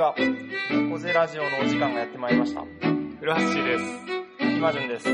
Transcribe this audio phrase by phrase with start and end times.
[0.00, 0.14] は。
[0.90, 2.64] コゼラジオのお時間がやってまいりました。
[3.20, 3.84] 古橋です。
[4.40, 5.06] 今順です。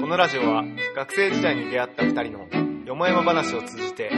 [0.00, 0.64] このラジオは
[0.94, 4.10] 学生時代に出会った二人のよもやま話を通じて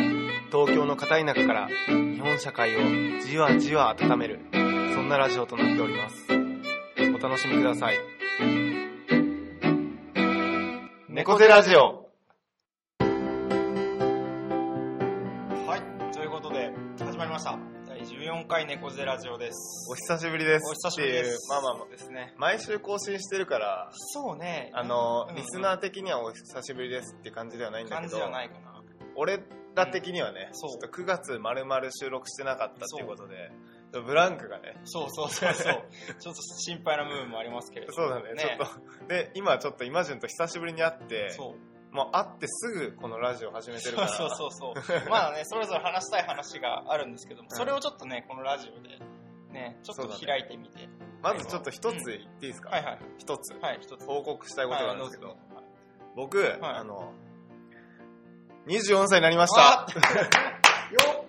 [0.52, 4.58] 東京の片田舎から日本社会をじわじわ温めるそ
[5.00, 6.26] んなラジオとなっております。
[6.30, 7.96] お楽しみください。
[11.08, 12.05] 猫背ラジオ
[18.36, 19.90] 4回猫背ラジオです。
[19.90, 20.68] お久しぶりです。
[20.68, 21.48] お久しぶりです。
[21.48, 22.34] まあまあですね。
[22.36, 24.70] 毎週更新してるからそうね。
[24.74, 28.82] あの、うん、リスナー的にはお久しぶりですって感じではないんだけど感じじゃないかな。
[29.16, 29.40] 俺
[29.74, 33.08] ら的にはね、うん、ちょっと9月まるまる収録してなかったっていう。
[33.08, 33.50] ことで
[33.92, 34.76] ブランクがね。
[34.84, 35.82] そうそうそうそう。
[36.20, 38.38] ちょっと心配な部分もありますけれど、ね、そうだね。
[38.38, 39.06] ちょっと。
[39.08, 41.75] で今ちょっとイマジンと久しぶりに会ってそう。
[41.92, 44.08] もう会ってすぐこのラジオ始めてるから。
[44.08, 45.08] そ うそうそうそう。
[45.08, 48.98] まあね、それぞれ話したい話があるんですけども、うんそれをちょっとね、このラジオで、
[49.50, 50.88] ね、ちょっと開いてみて。
[51.22, 52.98] まずちょっと一つ言っていいですか、はいはい。
[53.18, 53.54] 一つ。
[53.58, 54.06] はい、一つ。
[54.06, 55.66] 報告したいことがあるんですけど、はいどうぞ
[56.16, 57.12] 僕、あの、
[58.66, 59.86] 24歳になりました。
[60.90, 61.26] よっ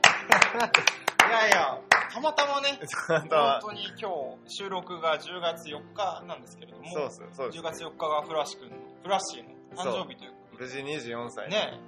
[1.27, 1.77] いやいや、
[2.09, 3.27] たまたまね、本
[3.61, 4.09] 当に今
[4.45, 7.63] 日収録が10月4日なんですけれども、そうそうです10。
[7.63, 11.79] 月4日がフラッシュ君の、フラッシーの誕生日というこ無事24歳ね、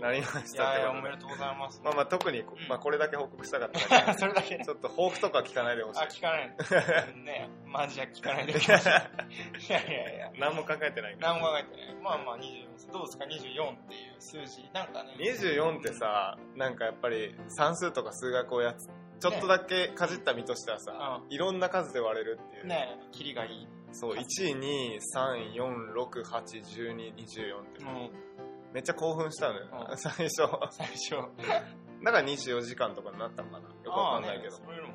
[0.00, 1.80] なりましいやいや、おめでとうございます。
[1.84, 6.06] まあまあ特に、んまあこれだけ報告したかった それだけねちょっと抱負とか聞かないでほしいあ、。
[6.06, 9.10] 聞かないの ね、マジは聞かないでください。
[9.68, 10.30] いやいやいや。
[10.38, 11.16] 何も考えてない。
[11.20, 11.94] 何も考えてない。
[12.02, 12.92] まあまあ24歳。
[12.92, 14.68] どうですか ?24 っていう数字。
[14.72, 15.14] なんかね。
[15.18, 18.88] 24ってさ、なんかやっぱり算数とか数学をやつ、
[19.20, 22.66] ちょっとだけかじった身としてはさ、いろんな数で割れるっていう。
[22.66, 23.68] ね、キリがいい。
[23.94, 24.24] そう、1、
[24.58, 28.24] 2、3、4、6、8、12、24って。
[28.72, 30.42] めっちゃ興奮したのよ、うん 最初。
[30.70, 31.14] 最初。
[32.02, 34.58] だから24時間とかになったのかなよくわかんないけど。
[34.58, 34.94] ねそういうのも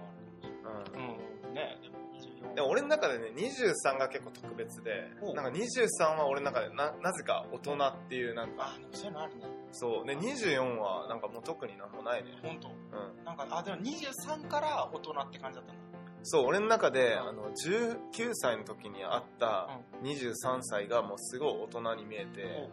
[0.66, 1.00] あうる。
[1.48, 1.54] うん。
[1.54, 2.52] ね、でも24。
[2.52, 2.56] ん。
[2.56, 9.46] で俺の中でね、23が結構特別でなんか23は俺の中でな、なぜか大人っていうなんか、あ、そういうのあるね。
[9.72, 10.06] そう。
[10.06, 12.38] で、24はなんかもう特になんもないね。
[12.44, 12.72] 本当う
[13.22, 13.24] ん。
[13.24, 15.89] なんか、あ、でも23から大人って感じだったんだ。
[16.24, 19.70] そう、俺の中で、うんあの、19歳の時に会った
[20.04, 22.70] 23歳がもうすごい大人に見えて。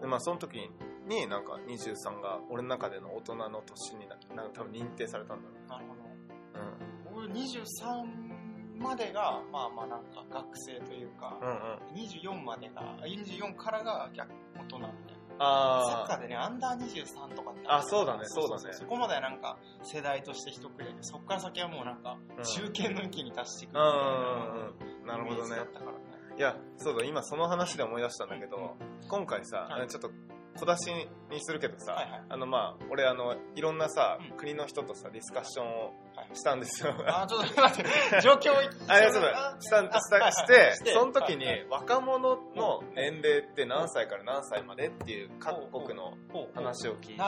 [0.00, 0.70] でまあその時
[1.08, 7.22] になんか23が俺の中での大人の年にななんか多分認定されたんだろなるほど。
[7.22, 7.24] う。
[7.24, 8.36] 俺23
[8.78, 11.48] までが、まあまあなんか学生というか、うん。
[11.48, 12.04] うんうん。
[12.04, 15.15] 24までが、24からが逆大人みたいな。
[15.38, 23.82] サッあカーでね、アンダー23とかってあそうだねそうだねそこまではなんか世代として一くれで、そこから先はもうなんかうん中堅の域に達していくみー。
[23.82, 25.06] たいうんうんうん。
[25.06, 25.62] なるほどねイメージだ。
[25.62, 26.04] ったからね。
[26.38, 28.60] いや、そうだ、今その話で思い出したんだけど、う
[29.04, 30.10] ん今回さ、はいちょっと
[30.56, 32.22] 小出しにするけどさ、はいはい。
[32.28, 34.36] あのまあ、俺あの、いろんなさ、うん。
[34.36, 36.94] 国の人とさ、ディスカッションをはいしたんですよ。
[37.06, 37.90] あ、ちょっと待って、
[38.22, 38.56] 状況を
[38.88, 46.14] あ、そうだ、した、した、して、その時にはい若者の年齢って何歳から何歳までっていう各国の
[46.54, 47.18] 話を聞い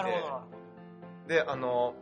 [1.28, 1.94] て、で、あの、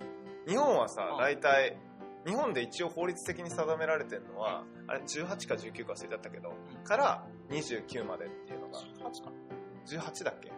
[0.46, 1.18] 日本はさう、ん。
[1.18, 1.76] 大体、
[2.24, 6.84] 日本で一応法律的に定められてるのは、あれ18か19か忘れちゃったけど、ん。
[6.84, 8.86] から29までっていうのが、ど。
[9.10, 9.30] 18か。
[9.86, 10.50] 18だっけ？
[10.50, 10.56] あ、18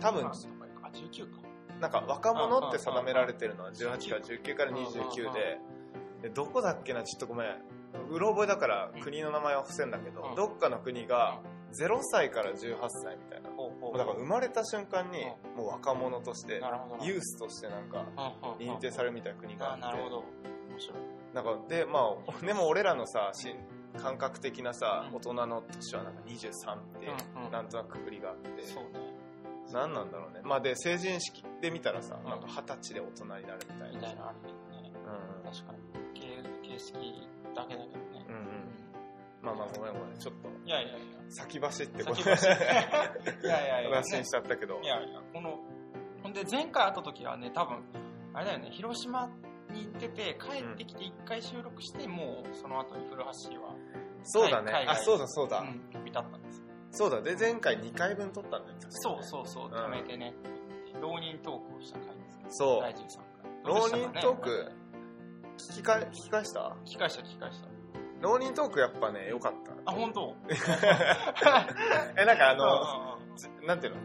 [0.00, 0.36] 多分とか
[0.82, 1.40] あ、19か。
[1.80, 5.58] なんか若者って定められてるのは18から19から29で、
[6.22, 7.48] でどこだっけな、ちょっとごめん。
[8.10, 11.40] うろ覚えだから国の名前は伏せんだけど、うんどっかの国が
[11.72, 13.50] 0歳から18歳みたいな。
[13.50, 15.18] だから生まれた瞬間に
[15.54, 16.60] うもう若者として。
[17.02, 18.04] ユースとしてなんか
[18.58, 19.82] 認定されるみたいな国がああ、って。
[19.82, 20.16] なるほど。
[20.70, 20.98] 面白い。
[21.34, 23.54] なんかで、まあ、でも俺らのさ、し
[24.00, 27.06] 感覚的なさ、うん大人の年はなんか23って、
[27.52, 29.19] なんとなくくくりがあって、そうね。
[29.72, 30.40] 何なんだろうね。
[30.44, 33.86] まあで、成人式で見たらさ、うんなんか二十歳で大人になるみたいな。
[33.88, 34.92] みたいなのあるけどね。
[35.44, 35.78] うん確かに。
[36.14, 38.26] 形形式だけだけどね。
[38.28, 38.70] うんうん
[39.42, 40.98] まあまあごめんごめん、ちょっといやいやいや。
[41.30, 42.54] 先走ってこ先走り。
[42.54, 42.56] い
[43.48, 43.90] やいやいや。
[43.90, 44.80] 話にしちゃったけど。
[44.82, 45.58] いやいや、この、
[46.22, 47.78] ほんで前回会った時はね、多分、
[48.34, 49.30] あれだよね、広島
[49.72, 53.24] に行ってて、帰ってきて一回収録して、もうその後に古橋
[53.62, 53.74] は、
[54.24, 55.60] そうだねあ、そうだそうだ。
[55.60, 56.69] うん、飛び立ったんですよ。
[56.92, 57.20] そうだ。
[57.22, 58.74] で、前回2回分撮ったんだよ。
[58.80, 59.72] 確かそうそうそう、ん。
[59.72, 60.34] 貯めてね、
[61.00, 62.80] 浪人トークをした回ですけど、そう。
[62.82, 63.74] 第13回。
[63.74, 64.72] 浪人トーク？
[65.58, 66.76] 聞き返、聞き返した？
[66.84, 67.68] 聞き返した聞き返した。
[68.20, 69.72] 浪人トークやっぱね、良かった。
[69.90, 70.34] あ、本当？
[72.16, 74.00] え、なんかああの、つなんていうの？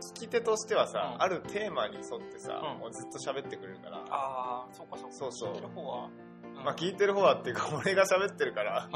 [0.00, 1.22] 聞き手としてはさ、うん。
[1.22, 2.80] あるテーマに沿ってさ、うん。
[2.80, 5.14] もうずっと喋ってくれるから、あー、そうかそうか。
[5.14, 5.52] そうそう。
[5.52, 6.08] 聞いてる方は、
[6.56, 6.64] うん。
[6.64, 8.88] まあ聞いてる方はっていうか、俺が喋ってるから、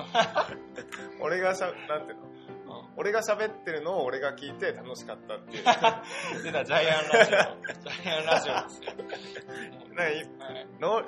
[1.20, 2.22] 俺がしゃ、なんていうの？
[2.28, 2.34] うん
[2.96, 5.64] 俺が喋ってるのを俺が聞いて楽しかったっていう。
[6.42, 7.36] 出た、ジャイアンラジオ。
[7.36, 8.92] ジャイアンラジオですよ。
[9.88, 11.02] なんかいはいの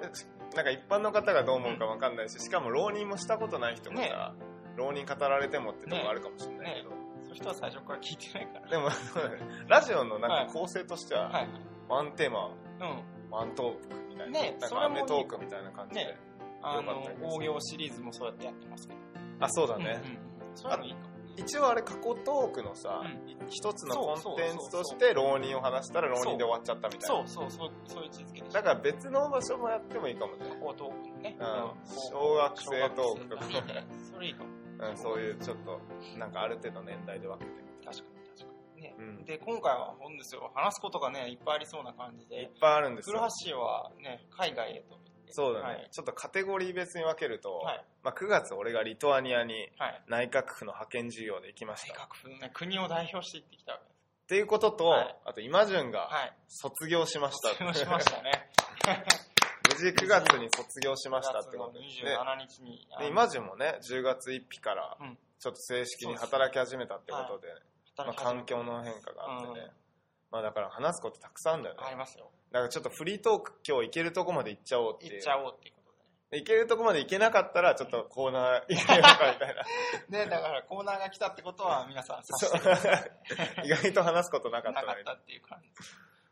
[0.55, 4.35] なんか一般の方がどう思うかわかんないし、しかも浪人もしたことない人がさ、
[4.77, 6.91] 浪人語られてもってとこあるかもしれないけど。
[7.25, 8.69] そういう人は最初から聞いてないから。
[8.69, 8.89] でも、
[9.69, 11.49] ラジオのなんか構成としては、はい。
[11.89, 13.05] ワンテーマ、うん。
[13.31, 14.41] ワントークみたいな。
[14.41, 16.05] ねなんかアメトークみたいな感じで。
[16.05, 16.19] ね
[16.63, 19.01] あのよかったです、応用シリーズもそうやってやってますけど。
[19.41, 19.85] あ、そうだね。
[19.85, 20.27] うんうんうん
[20.57, 21.16] そういうのいいかも。
[21.37, 27.07] 一応あれ過去トークのさ、う一つのコンテンツとして浪人を話したら浪人で終わっちゃったみたいな。
[27.07, 30.47] そうそう、そうそういう位置づけだから別の場所もやってもいいかもね。
[30.61, 31.37] こうトークのね。
[31.39, 31.47] うん
[32.11, 33.45] 小学生トークとか
[34.13, 34.51] それいいかも。
[34.79, 35.81] うん、そういうちょっと、
[36.19, 37.51] なんかある程度年代で分けて。
[37.85, 38.83] 確かに確かに。
[38.83, 38.95] ね。
[38.99, 39.25] うん。
[39.25, 40.51] で、今回は本ですよ。
[40.55, 42.51] 話すことがね、いっぱいありそうな感じいっで。
[42.61, 43.29] ぱいあるんです古よ。
[43.47, 44.99] 橋はね、海外へと。
[45.33, 45.89] そうだね、はい。
[45.91, 47.85] ちょっとカテゴリー別に分けると、はい。
[48.03, 50.03] まあ、9月俺がリトアニアにはい。
[50.09, 51.95] 内閣府の派遣授業で行きまし大た。
[51.95, 53.97] っ学府のね、国を代表して行ってきたわけです。
[54.29, 56.33] ていうことと、はいあと今順がはい。
[56.49, 57.51] 卒業しました。
[57.51, 58.51] 卒業しましたね。
[59.69, 62.89] 無事9月に卒業しましたってこと9で月の27日に。
[62.99, 67.49] で今順もね、10月1日からうんちょっと正式に働き始めたってことで、
[67.97, 69.86] まあ、働き始め環境の変化があってね、うん
[70.37, 71.81] まあだから話すことたくさんだよね。
[71.83, 72.31] ありますよ。
[72.53, 75.13] だからちょっとフリートーク今日行けるとこまで行っちゃおうっていう。
[75.15, 75.93] 行っちゃおうっていうこと
[76.31, 76.43] でね。
[76.43, 80.25] 行けるとこまで行けなかったらちょっとコーナー行けようかみたいな。
[80.25, 83.13] で、 だからコーナーが来たってことは皆さん察してください。
[83.65, 85.71] 意外と話すことなかった なかったっていう感じ。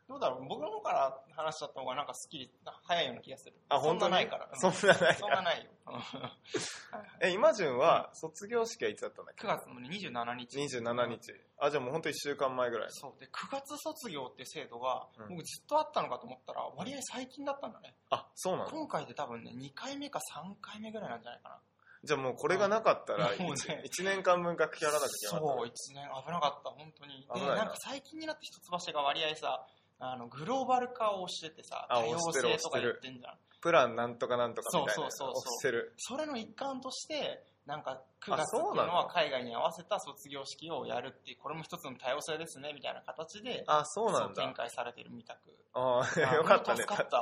[0.07, 0.45] どうだろう？
[0.47, 2.51] 僕の方から話しちゃった方がなんかスッキリ
[2.83, 3.53] 早いような気がする。
[3.69, 4.47] あ、本当なないから。
[4.53, 5.71] そんなないそんなないよ。
[7.21, 10.57] え、今順は卒業式はいつだったんだっけ？9月の27日。
[10.57, 11.33] 27日。
[11.57, 12.89] あ、じゃあもう本当1週間前ぐらい。
[12.91, 13.19] そう。
[13.19, 17.95] で、9月卒業って制度が、うん僕ずっとあったのかと思ったら、割合最近だったんだね。
[18.11, 18.69] あ、そうなの？
[18.69, 21.59] 今回で多分ね、2回目か3回目ぐらいなんじゃないかな。
[22.03, 27.27] じゃあもうこれがなかったらもうね 1, 年間分学費やらなきゃいけなかったそう、1年危なかった、本当に。
[27.33, 29.65] で、なんか最近になって一橋が割合さ、
[29.99, 33.37] あの、グローバル化をしててさ、あ多様性とか言ってんじゃん。
[33.61, 35.93] プランなんとかなんとかみたいなそうそうそうそう。
[35.97, 44.53] それの一環として、なんか9あ月っていうののは海外に合わせた卒業式をやるっていう、これも一つの多様性ですね、みたいな形で、あ、そうなん展だ。
[44.53, 45.39] 開されてるみたく。
[45.73, 46.83] ああよかったね。
[46.83, 47.19] 助かった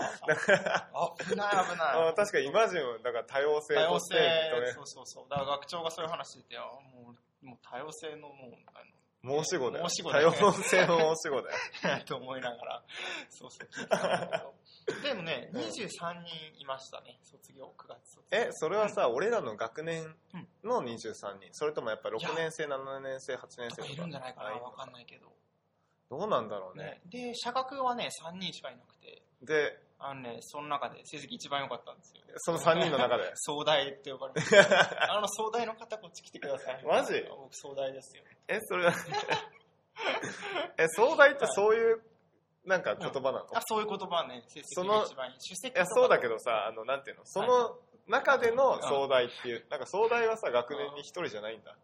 [1.26, 2.10] 危ない危ない。
[2.12, 5.30] あ確かに今順だから多様性多様として性、認めそうそうそう。
[5.30, 8.84] だから学長がそういう話してもう、もう多様性のもう、あ
[9.26, 9.90] 申し子だよ。
[9.90, 11.98] 申し子だよ多様性の申し子だよ。
[12.00, 12.84] の、 と思いながら、
[13.30, 15.02] そうそう。
[15.02, 18.38] でもね、23人いましたね、卒業、9月卒業。
[18.38, 20.14] え、それはさ、俺らの学年
[20.64, 25.32] の23人それともやっぱ6年生、7年生、8年生とかいるんじゃないかな、あわかんないけど。
[26.10, 26.84] どうなんだろうね。
[26.84, 32.22] ね、で、社学はね、3人しかいなくて、で、あのね、その中で成績一番良かったんですよ。
[32.38, 33.32] その3人の中で？
[33.36, 34.42] 総大って呼ばれて
[35.10, 36.84] あの総大の方こっち来てください。
[36.84, 37.22] マジ？
[37.30, 38.24] 僕総大ですよ。
[38.48, 38.94] え、それは、
[40.78, 42.04] え、総大ってそういう、
[42.66, 45.38] なんか言葉なの、あ、そういう言葉はね、成績そのが一番いい。
[45.40, 47.78] 出席いや、そうだけどさ、あの、なんていうの、その
[48.08, 51.76] 中での総大っていう、なんか総大はさ、学年に一人じゃないんだ。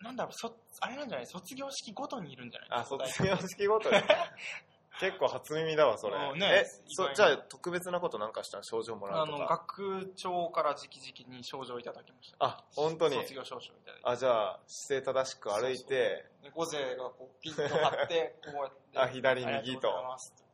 [0.00, 1.26] なんだろう、そ、あれなんじゃない？
[1.26, 2.70] 卒業式ごとにいるんじゃない？
[2.80, 3.96] あ、卒業式ごとに。
[5.00, 6.16] 結構初耳だわ、それ。
[6.32, 9.64] うんねえ、そじゃあ特別なことなんかしたら症状もらあの、うとか？
[9.68, 12.36] 学長から直々に賞状をいただきました。
[12.40, 13.16] あ、本当に。
[13.16, 14.08] 卒業証書をいただいて。
[14.08, 18.98] あ、じゃあ、姿勢正しく歩いて、猫背がこうピンと張って、 こうやって。
[18.98, 19.88] あ左右と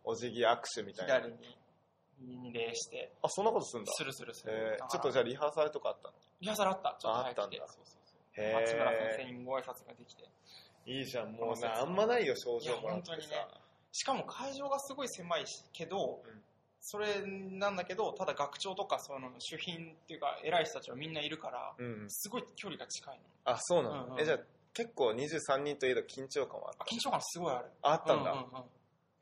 [0.04, 1.20] お辞儀握手みたいな。
[1.20, 1.58] 左に、
[2.18, 3.92] 右に礼して、あ、そんなことすんだ。
[3.92, 4.52] するするする。
[4.54, 6.14] えー、ちょっとじゃあリハーサルとかあったの？
[6.40, 6.96] リハーサルあった。
[6.98, 8.44] ちょっと早くてああったんだそうそうそう。
[8.44, 10.24] へー松村先生にご挨拶ができて。
[10.84, 13.61] いいじゃん、もうこのな、説あんまないよ、症状もらって本当にねさ。
[13.92, 16.42] しかも会場がすごい狭いしけど、うん
[16.84, 22.06] それなんだけど、ただ学長とかその主賓っていうか偉い人たちはみんないるから、うん。
[22.08, 23.22] すごい距離が近いの。
[23.44, 24.38] あ、そうなの、うんうんえ、じゃあ、
[24.74, 26.70] 結構23人といえど緊張感は？
[26.70, 27.66] あっあ緊張感すごいある。
[27.80, 27.88] た。
[27.92, 28.32] あったんだ。
[28.32, 28.64] うんうんうん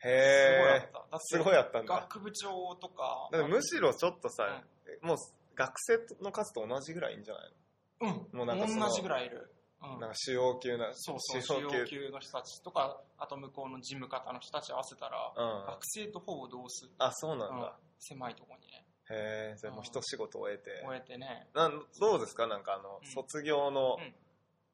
[0.03, 0.89] へえ。
[1.19, 1.95] すごいあったんだ。
[1.97, 3.29] 学部長とか。
[3.31, 4.63] だからむしろちょっとさ、
[5.03, 5.17] もう
[5.55, 7.53] 学生の数と同じぐらいんじゃない
[8.01, 8.39] うん。
[8.39, 9.53] もうなんか同じぐらいいる。
[9.81, 12.11] なんか主要級な、そうそう、主主要級。
[12.11, 15.67] の人たちとか、あと向こうの事務方の人たち合わせたら、うん。
[15.67, 16.89] 学生とほぼ同数。
[16.99, 17.79] あ、そうなんうんだ。
[17.99, 20.83] 狭いところにね、へえ、じゃあもう一仕事終えて。
[20.85, 21.49] 終えてね。
[21.55, 22.47] なんどうですか？
[22.47, 23.97] なんかあの、うん卒業の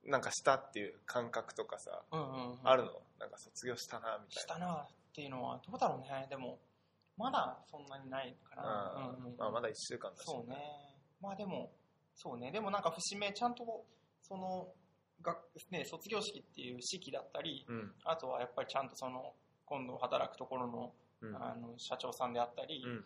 [0.04, 2.02] うん、なんかしたっていう感覚とかさ、
[2.64, 2.92] あるの？
[3.18, 6.26] なんか卒業したな、みたいしたなっていうのは、どうだろうね。
[6.28, 6.58] でも、
[7.16, 8.62] まだそんなにないかな。
[9.38, 10.26] まあまだ1週間だし。
[10.26, 10.56] そうね。
[11.20, 11.72] まあでも、
[12.14, 12.50] そうね。
[12.52, 13.84] でもなんか節目、ちゃんと、
[14.22, 14.68] その、
[15.22, 15.36] が
[15.70, 17.92] ね、卒業式っていう式だったり、うん。
[18.04, 19.32] あとはやっぱりちゃんとその、
[19.64, 20.92] 今度働くところの,、
[21.22, 21.36] うん。
[21.36, 23.04] あの社長さんであったり、うん。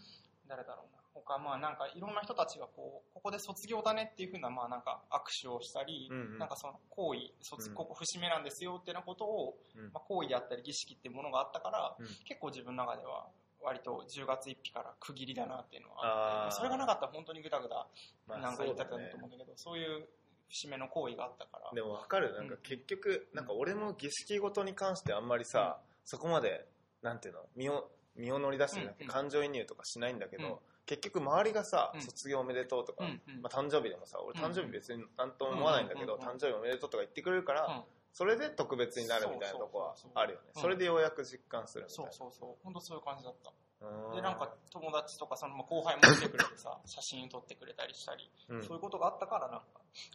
[0.49, 1.00] 誰だろうな。
[1.12, 6.38] 他、まあなんかいろんな人たちがこう、ここで卒業だねっていうふうな、まあなんか握手をしたり、うんうん。
[6.38, 7.75] なんかその行為、卒うん。
[7.75, 9.85] ここ節目なんですよってなことを、うん。
[9.93, 12.07] まあ、行為であったり儀式っていうものがあったから、うん。
[12.25, 13.26] 結構自分の中では
[13.62, 17.87] 割と10月1日から区切りだなっていうのはそれがなかったら本当にぐだぐだ
[18.26, 20.09] まあなんか言ってたと思うんだけど、そういう
[20.50, 21.71] 節目の行為があったから。
[21.73, 22.35] でも分かる。
[22.35, 22.61] なんかうん。
[22.62, 26.66] 結局、なんか俺も儀式ごとに関してあんまりさ、そこまで
[27.02, 29.14] なんていうの身を身を乗り出してなくてうんうん。
[29.14, 30.57] 感情移入とかしないんだけど、うん。
[30.87, 32.02] 結局周りがさ、うん。
[32.02, 33.42] 卒業おめでとうとか、うんうん。
[33.42, 36.37] まあ、誕生日でもさ俺誕生日別になんとも思わないんだけど、うんうんうんうん。
[36.37, 37.83] 誕生日おめでとうとか言ってくれるから、うん。
[38.12, 40.59] それで特別になるみたいなとこはそうそうそうそうあるよね、う。
[40.59, 42.12] んそれでようやく実感するみたいな。
[42.12, 43.52] そうそうそう、本当そういう感じだった。
[43.83, 48.63] うで、なんか友達とかそのまあ後輩も来てくれてさ、 写真撮ってくれたりしたり、うん。
[48.63, 49.67] そういうことがあったから、なんか、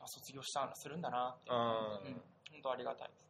[0.01, 1.55] あ、卒業したんだ、するんだなっていう。
[1.55, 3.25] ん、本当ありがたいです。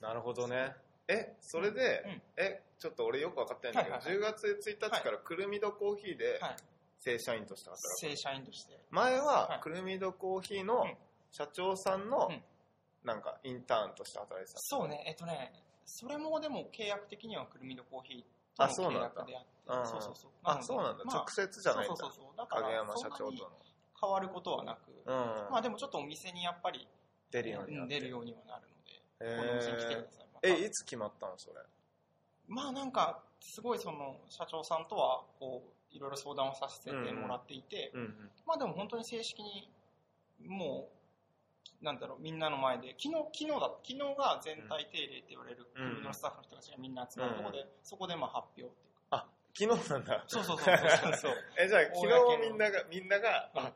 [0.00, 0.74] なるほどね。
[1.08, 2.22] えそれで、うん。
[2.36, 6.56] えちょっと俺よく分かってないんだけど、はいはい10月1日からくるみどコーヒーではい。
[6.98, 8.78] 正社員として働く、正社員として。
[8.90, 9.60] 前ははい。
[9.60, 10.98] くるみどコーヒーのうん。
[11.30, 12.42] 社長さんのうん。
[13.04, 14.58] なんかインターンとして働いてた。
[14.58, 15.52] そうね、えっとね、
[15.84, 18.24] それもでも契約的にはくるみのコーヒーあ
[18.56, 19.00] との契そうなんだ。
[19.04, 19.86] 約であって、うん。
[19.86, 20.30] そうそうそう。
[20.42, 21.96] あそうなんだ、まあ直接じゃないんだ。
[21.96, 22.36] そうそうそう。
[22.36, 26.88] だから、影山社長とそんなに変わることはなく、のうん、まあでもちょっとお店にやっぱり
[27.30, 30.26] 出るようにはなるので、このお店に来てください。
[30.42, 31.56] えいつ決まったのそれ？
[32.46, 37.92] まあなんか、すごいその社長さんとは、こう、いろいろ相談をさせてもらっていて、
[38.46, 39.68] まあでも本当に正式に、
[40.46, 40.95] もう、
[41.82, 45.94] なんだろう、みんなの前で、昨日、昨日だ、昨日が全体定例って言われる、うん。
[45.96, 49.16] 組のスタッフの人たちがみんな集まるところで、そこでまあ発表っていうか。
[49.16, 50.24] あ昨日なんだ。
[50.26, 51.32] そうそうそうそうそう。
[51.58, 53.72] えじゃあ昨日みんながみんなが、うん。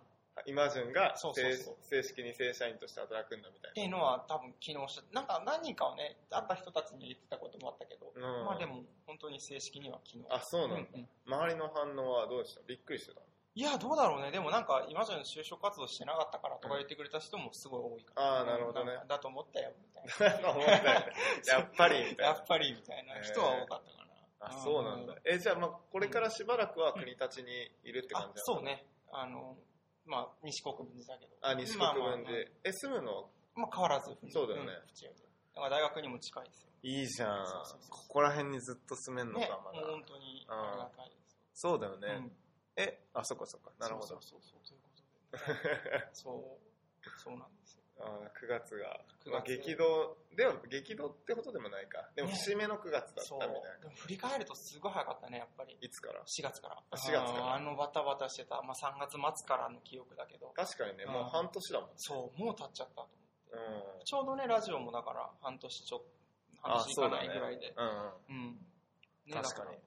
[0.47, 8.45] 今順がそうそうそう正正式に正社員として働くんだみたいっていうのは多分昨日なんか何人かはね会った人たちに言ってたこともあったけど、な、うん。
[8.47, 10.25] まあでも本当に正式には昨日。
[10.31, 11.09] あそうなんだ、うんうん。
[11.27, 12.63] 周りの反応はどうでした？
[12.63, 13.21] びっくりしてた
[13.55, 14.31] いやどうだろうね。
[14.31, 18.93] でもなんか今までの就職活動してなかったからとか言ってくれた人もすごい多いから、あーなるほどね。
[19.09, 20.01] だと思ったよみた
[20.39, 20.51] いな。
[20.55, 21.13] 思ったよね
[21.49, 22.25] やっぱりみたいな。
[22.27, 25.17] やっぱりみたいな人は多かったかな、あそうなんだ。
[25.25, 27.53] えじゃあまあこれからしばらくは国立に
[27.83, 28.45] いるって感あじなの？
[28.45, 28.87] そうね。
[29.13, 29.57] あの
[30.07, 31.37] まあ西国分寺だけど。
[31.43, 33.31] あ西国分まあまあ寺え住むの？
[33.57, 34.17] まあ変わらず。
[34.29, 34.73] そうだよね。
[34.73, 35.15] ん府中で
[35.55, 36.71] だから大学にも近いですよ。
[36.83, 37.45] いいじゃん。
[37.91, 41.37] ここら辺にずっと住めんのねかまだ、本当にありがたいです。
[41.53, 42.37] そうだよね、うん
[42.81, 43.71] えあそっかそっか。
[43.79, 44.07] なるほど。
[44.07, 46.61] そうそうそうということで、 そう
[47.19, 47.83] そうなんですよ。
[48.01, 49.05] あー9月が。
[49.21, 52.09] 9月まあ、激動では激動ってことでもないか。
[52.17, 52.35] でもね。
[52.35, 55.77] 節目の9月だったみたいな、でも振り返るとすごい早かったねやっぱり。
[55.81, 56.83] いつから？4月から。
[56.91, 57.47] あ4月から。
[57.47, 60.49] あーあのバタバタしてた、まあ、3月末からの記憶だけど。
[60.57, 61.13] 確かにねうん。
[61.13, 63.57] もう半年だもんそうもう経っちゃったと思って。
[63.99, 64.05] うん。
[64.05, 66.07] ちょうどねラジオもだから半年ちょっと
[66.63, 67.75] 半あ年いかないぐらいで。
[67.77, 68.13] うんうん。
[68.29, 68.67] うん、
[69.27, 69.79] ね確かに。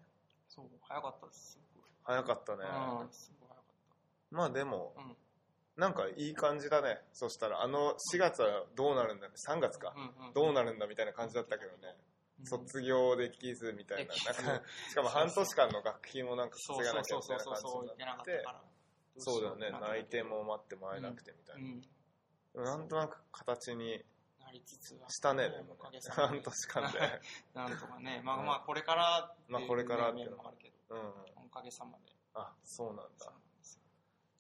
[0.47, 1.59] そう早かったです
[2.03, 2.63] 早かったね。
[3.01, 3.12] うん。
[3.12, 3.63] すごい早かっ
[4.31, 5.15] まあでもたうん。
[5.75, 7.00] なんかいい感じだね。
[7.13, 11.95] そしたらあの4月はどうなるんだ3月か、うんうんどうなるんだみたいな感じだったけどね、
[12.39, 12.45] うん。
[12.45, 14.13] 卒業できずみたいな。
[14.13, 18.45] なんかしかも半年間の学費もなんかそう稼がなきゃみたいなな感じになって。
[19.17, 19.72] そうだよね。
[19.79, 21.81] 内定も待っても会えなくてみたいな、うん。
[21.81, 21.88] で
[22.60, 24.03] もなんとなく形に
[25.07, 27.00] したねでも半年間で。
[27.53, 31.00] なんとかね、まあうんまあこれからまあこれからっていう面もあるけど、うん。
[31.36, 32.12] おかげさまで。
[32.33, 33.31] あそうなんだ。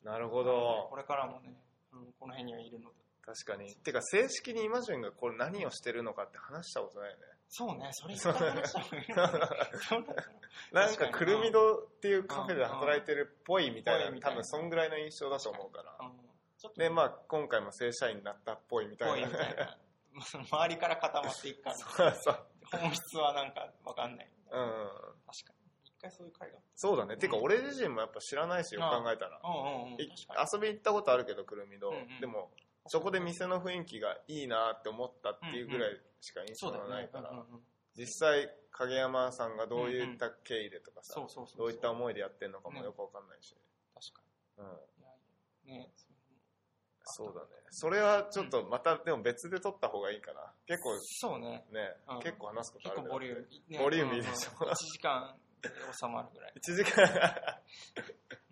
[0.03, 0.87] ななるほど。
[0.89, 1.55] これからもね、
[1.93, 2.95] うんこの辺にはいるので。
[3.25, 3.73] 確かに。
[3.75, 7.23] てか正式にイマジンがこれ何をしてるのかって話したことないよね。
[7.47, 9.09] そうね、それ一回話した方がいい。
[9.09, 10.23] の か
[10.71, 15.97] なんかくるみどっていうカフェで働いてるっぽいみたいな多分そんぐらいの印象だと思うから。
[16.75, 19.77] でまあ今回も正社員になったっぽいみたぽいいな。
[20.51, 22.45] 周りから固まっていくから、 そうそう。
[22.71, 24.31] 本質はなんかわかんない。
[24.51, 24.89] うん。
[25.27, 25.62] 確かに。
[26.03, 26.57] 一回そういう会が。
[26.75, 27.17] そうだね。
[27.17, 29.39] てか俺自身もやっぱ知らないしよく考えたら。
[29.43, 30.01] うんうんうん。
[30.01, 32.19] い確か遊び行ったことあるけどくるみどうんうん。
[32.19, 32.51] でも
[32.87, 36.71] そこで店の雰囲気がいいなって思ったっていうぐらいしか印象。
[36.71, 37.29] がないから。
[37.29, 37.59] うんうんうん
[37.95, 41.45] 実際影山さんがどういった経緯でとかさそうそう。
[41.55, 43.55] どういった思いでやってんのかもよくわかんないし。
[43.93, 44.23] 確か
[44.57, 44.65] うん。
[45.69, 45.75] に。
[45.75, 45.91] いやいやね
[47.05, 47.47] そうだね。
[47.69, 50.53] それはちょっとまたでも別で撮った方がいいかな。
[50.65, 51.65] 結構そうね。
[51.71, 52.19] ねうん。
[52.21, 53.79] 結構話すことある結構ボリューム、ね。
[53.79, 54.51] ボリューミーでしょ。
[54.61, 55.42] うんうん1時間で
[55.91, 57.05] 収まるぐらい1時間。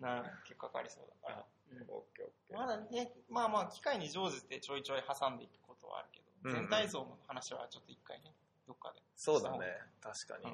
[0.00, 1.46] な結構かかりそうだから、
[1.88, 2.56] オッケーオッケー。
[2.56, 6.60] まだねまあまあ機械に乗じてちょいちょい挟んでいくことはあるけど、うんうん。
[6.62, 8.32] 全体像の話はちょっと一回ね
[8.66, 9.58] どっかで、そうだね。
[10.00, 10.44] 確かに。
[10.44, 10.52] うん。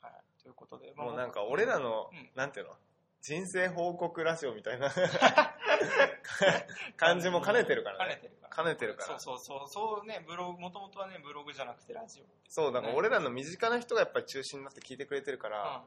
[0.00, 2.30] はい、ということで、もうなんか俺らのうん。
[2.34, 2.72] なんていうの？
[3.22, 4.90] 人生報告ラジオみたいな。
[6.96, 8.20] 感じも兼ねてるからね。
[8.22, 8.56] 兼ねてるから。
[8.56, 9.18] 兼ねてるから。
[9.20, 9.68] そうそうそう。
[9.68, 15.54] そうねブログもともとはねブログじゃなくてラジオそうだから俺らの身近な人がやっぱり中心になって聞いてくれてるかうん。
[15.54, 15.84] ら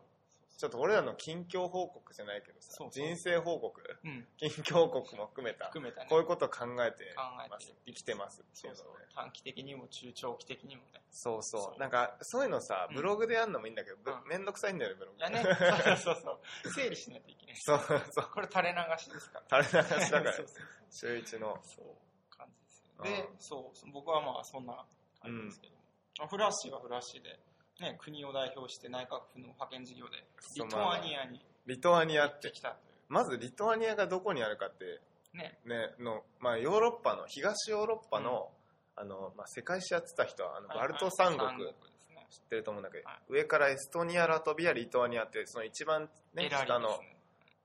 [0.57, 3.81] ちょっと俺らの近況報告じゃないけどさそうそう人生報告？
[4.03, 4.27] うん。
[4.37, 6.07] 近況報告も含めた含めたね。
[6.09, 7.13] こういうことを考えて
[7.49, 9.05] ます生きてますってそそういううのをね。
[9.15, 11.01] 短期的にも中長期的にもね。
[11.11, 15.43] そうそうそうなんかそういうのさうんブログでやるのもいいんだけど、ぶうんめんどくさいんだよねブログいやね、
[15.97, 16.71] そうそうそう。
[16.71, 17.55] 整理しないといけない。
[17.57, 17.79] そう
[18.11, 19.63] そうこれ垂れ流しですから。
[19.63, 21.85] 垂れ流しだから そうそう週一のそう。
[21.85, 21.91] そ
[22.31, 23.03] う感じですよ。
[23.03, 24.85] でう、そう、僕はまあそんな
[25.21, 25.75] 感じですけど
[26.23, 26.27] も。
[26.27, 27.39] フラッシーはフラッシーで、
[27.79, 30.23] ね、国を代表して内閣府の派遣事業で、
[30.55, 32.77] リトアニアにリトアニア行っっててきた
[33.09, 35.01] まずリトアニアがどこにあるかってう。
[35.33, 35.57] ね。
[35.65, 38.49] ねのまあヨーロッパの東ヨーロッパの、
[38.95, 42.27] あのまあ、世界史やってた人はあのバルト三国、はいはいね。
[42.29, 43.17] 知ってると思うんだけど、はい。
[43.29, 46.99] 上からエストニアラトビアリトアニアってその一番、ね、下の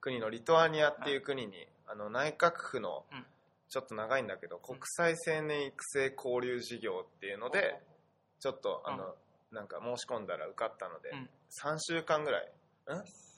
[0.00, 3.27] 国のリトアニアっていう国に、あの内閣府のうん。
[3.71, 7.79] ちょっと長いんだけど、国際青年育成交流事業っていうので、
[8.41, 9.15] ちょっとあの、
[9.52, 11.31] なんか申し込んだら受かったので、うん。
[11.50, 12.52] 3週間ぐらい。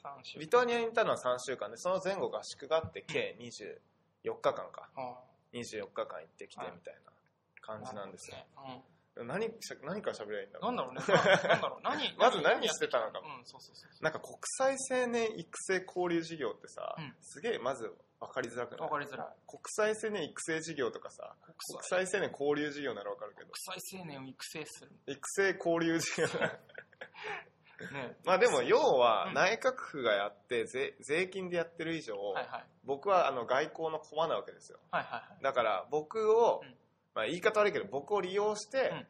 [0.03, 4.89] 三週リトアニアにいたのは3週間でその前後合宿があって計24日間か。
[4.97, 5.19] あ
[5.53, 6.73] 24日間行ってきてはい。
[6.75, 7.13] みたいな
[7.61, 8.83] 感じなんですよ、ね。
[9.17, 10.71] 何しゃ何から喋りゃいいんだろう。
[10.71, 10.77] うん。
[10.77, 11.49] なんだろうね。
[11.49, 11.81] なんだろう。
[11.83, 14.03] 何 まず何してたのかうん、そうそうそう。
[14.03, 17.15] なんか国際青年育成交流事業ってさ、うん。
[17.21, 18.81] すげえまず分かりづらくない？
[18.81, 19.27] わかりづらい。
[19.47, 23.51] 国際青年育成事業とかさ国国際際青年交流事業なら分かるけど。
[23.51, 24.91] 国際青年を育成する。
[25.07, 28.19] 育成交流事業 ね。
[28.25, 29.35] まあでも要はうん。
[29.35, 32.65] 内閣府がやって税税金でやってる以上、はいはい。
[32.85, 34.79] 僕はあの外交の駒なわけですよ。
[34.91, 35.43] はいはいはい。
[35.43, 36.77] だから僕を、うん。
[37.15, 39.07] まあ、言い方悪いけど僕を利用して、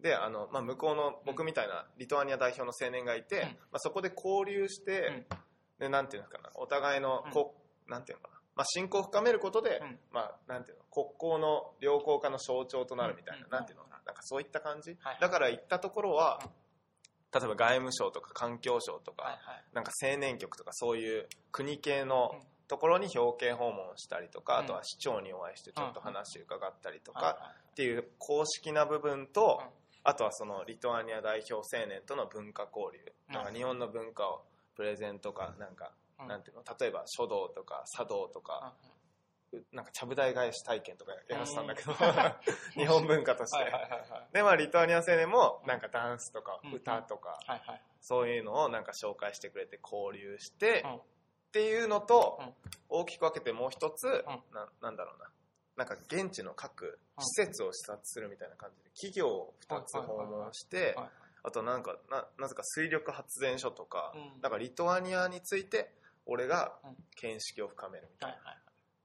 [0.00, 3.48] であの、まあ、向こうの僕みたいなリトアニア代表の青年がいて、うん。
[3.48, 5.26] まあ、そこで交流して、
[5.78, 7.54] でなんていうのかなお互いのこ、
[7.86, 9.98] なんていうのかな、まあ、親交を深めることで、うん。
[10.12, 13.50] まあ、なんていうの国交の良好化の象徴となるみたいな、うん。
[13.50, 13.98] なんていうのな。
[13.98, 16.50] んかそういった感じ、はいだから行ったところは、うん。
[17.40, 19.64] 例えば外務省とか環境省とか、はいはい。
[19.72, 22.40] なんか青年局とかそういう国系のうん。
[22.68, 24.64] ところに表敬訪問したりとか、うん。
[24.64, 29.68] あとは市長にお会いしてちょっと話伺ったりとか、っていう公式な部分と、うん。
[30.04, 33.44] あとはそのリトアニア代表青年との文化交流、うんなん。
[33.44, 34.42] か日本の文化を
[34.74, 36.28] プレゼンとかなんか、うん。
[36.28, 36.64] なんていうの？
[36.78, 38.74] 例えば書道とか茶道とか、
[39.72, 41.92] なんかちゃぶ台返し体験とかやらせたんだけど、
[42.74, 43.72] 日本文化として。
[44.32, 47.38] でまあリトアニア青年もなんかダンスとかうん歌とか。
[48.04, 50.96] そういうのをなんか紹介してくれて交流して、うん。
[50.96, 51.02] っ
[51.52, 52.54] ていうのと、うん。
[52.88, 54.10] 大きく分けてもう一つ、ん。
[54.52, 55.30] ななんだろうな。
[55.76, 61.10] なんか現地の各施設を視察するみたいな感じで企業を2つ訪問してはい。
[61.44, 64.40] あとなんかななぜか水力発電所とか、うん。
[64.42, 65.94] なんかリトアニアについて
[66.26, 66.96] 俺がうん。
[67.20, 68.08] 見識を深める。
[68.10, 68.56] みたいな、はいはい。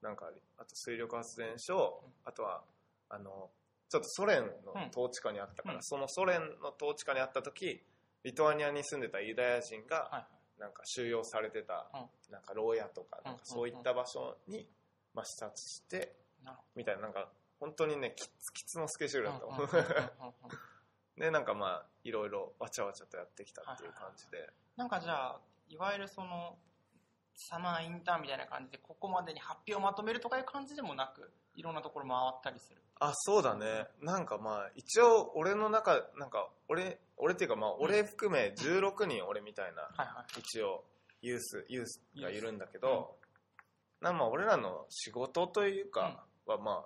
[0.02, 2.12] なんかあと水力発電所、うん。
[2.26, 2.64] あとは
[3.10, 3.50] あの
[3.90, 5.84] ちょっとソ連の統治下にあったから、うん。
[5.84, 7.84] そのソ連の統治下にあった時
[8.24, 10.62] リトアニアに住んでたユダヤ人が、はいはい。
[10.62, 12.34] なんか収容されてた、うん。
[12.34, 13.26] なんか牢屋とかうん。
[13.26, 14.68] なんかそういった場所に、
[15.14, 16.16] まあ、視察して
[16.76, 19.52] みたいななんか本当にねキツキツのスケジュールだったど。
[19.52, 19.68] もんう
[21.18, 26.56] でなんかまあいろいろわちゃわちゃとやってきたっていう感じで、なんかじゃあ、いわゆるその、
[27.38, 32.82] サマーインターンみたいな感じで、ここまでに発表をまとめるとかいう感じでもなく、いろんなところ回ったりする。
[33.00, 33.86] あそうだね。
[34.02, 40.40] なんかまあ一応俺の中なんか俺俺っていうかまあ俺含め16人俺みたいなはいはい。
[40.40, 40.84] 一応
[41.22, 43.16] ユースユースがいるんだけど、
[44.02, 46.86] なんかまあ俺らの仕事というかはま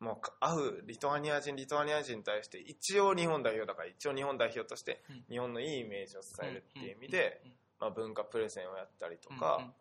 [0.00, 5.24] あ、もうか会うリトアニア人リトアニア人に対して一応日本代表だから一応日本代表としてうん。
[5.30, 9.72] 日本のいいイメージを伝えるっていう意味で、うん、まあ、文化プレゼンをやったりとうんか、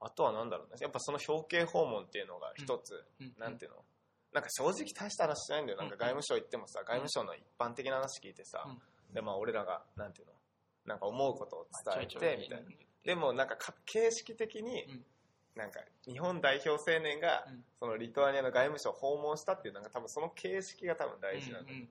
[0.00, 0.76] あとはなんだろうね。
[0.80, 3.26] やっぱその表敬訪問っていうのが一つ、うん。
[3.26, 3.78] うんなんていうの？
[4.32, 5.78] なんか正直大した話しないんだよ。
[5.78, 8.66] なんか外務省行ってもさ外務省の一般的な話聞いてさ、
[9.12, 10.32] でまあ俺らがなんていうの？
[10.86, 12.66] なんか思うことを伝えてみたいな。
[13.04, 15.04] でもなんかか形式的にうん。
[15.54, 17.64] なんか日本代表青年がうん。
[17.78, 21.88] そのリトアニアの外務省を訪問したっていうなんか多分その形式が多分大事なんだよ、うんうん。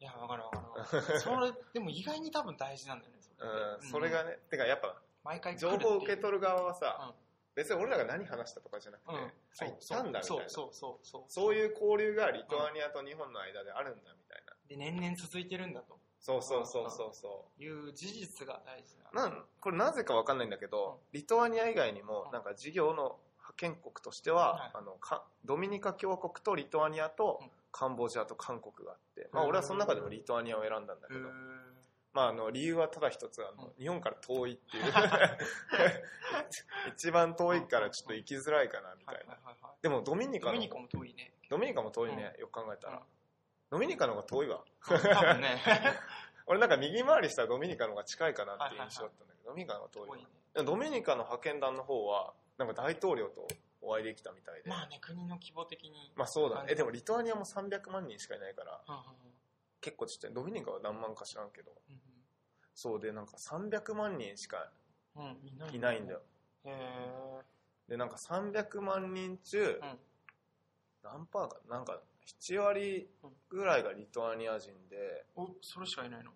[0.00, 1.20] いや、わかるわかるわかる。
[1.20, 3.15] それ、でも意外に多分大事なんだよね。
[3.38, 7.14] うん、それがね、てかやっぱ毎回来情報を受け取る側はさ、うん。
[7.54, 10.38] 別に俺らが何話したとかじゃなくて、うん、あ行ったんだみたいな。
[10.38, 11.22] そうそうそうそう。
[11.28, 15.98] そういう交流がリトアニアと日本の間であるんだみたいな、で年々続いてるんだと。
[16.20, 19.28] そうそうそうそうそいう事実が大事うな。
[19.28, 22.32] なんこれなぜかわかんないんだけど、リトアニア以外にもうん。
[22.32, 24.70] なんか事業の派遣国としては、はい。
[24.74, 27.50] あのかドミニカ共和国とリトアニアとうん。
[27.72, 31.28] カンボジアと韓国があって、まあ、俺はその中でもリトアニアを選んだんだけど、
[32.16, 33.72] まあ、あの理由はただ一つあの、うん。
[33.78, 34.84] 日本から遠いっていう。
[36.88, 39.38] 一番遠いからちょっと行きづらいかなみたいな、
[39.82, 41.34] でもドミニカのドミニカも遠いね。
[41.50, 43.02] ドミニカも遠いね、よく考えたら、
[43.70, 44.64] ドミニカの方が遠いわ。
[44.80, 45.62] 多分ね。
[46.46, 50.10] 俺なんか右回りしたらドミニカの方が近いかなっていう印象だったんだけど、ドミニカの方が遠い
[50.54, 50.64] 多い。
[50.64, 53.46] ドミニカの派遣団の方は、なんか大統領と
[53.82, 54.70] お会いできたみたいで。
[54.70, 56.12] まあね、国の規模的に。
[56.16, 56.74] まあそうだね。
[56.74, 58.80] でもリトアニアも300万人しかいないから、
[59.80, 60.32] 結構ちっちゃい。
[60.32, 61.72] ドミニカは何万か知らんけど。
[61.90, 62.05] うん
[62.76, 64.70] そうで、なんか300万人しか
[65.16, 65.26] うんう
[65.72, 65.74] ん。
[65.74, 66.20] いないんだよ。。
[66.64, 67.42] へえ。
[67.88, 69.98] で、なんか300万人中、うん
[71.02, 72.00] 何パーか、なんか
[72.42, 73.08] 7割
[73.48, 76.32] ぐらいがリトアニア人で、お、それしかいないの？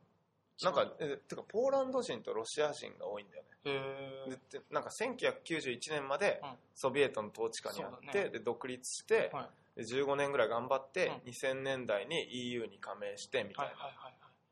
[0.63, 3.49] なんか、えてかポーランド人とロシア人が多いんだよね。
[3.65, 4.61] へえ。
[4.71, 13.91] なんか1991年までうんソビエトの統治下にあって、ねで独立して、はいで15年ぐらい頑張って、う2000年代に EU に加盟してみたはいいな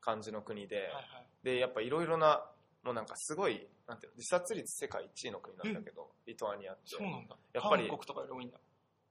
[0.01, 0.85] 感じの国で、はい。
[0.85, 1.28] はいはい。
[1.43, 2.45] でやっぱいろいろな
[2.83, 6.81] もうなんかすごいなんていうの自殺率世界1位の国なんだけど、リトアニアって。
[6.85, 7.35] そうなんだ。
[7.53, 8.57] やっぱり韓国とかより多いんだ。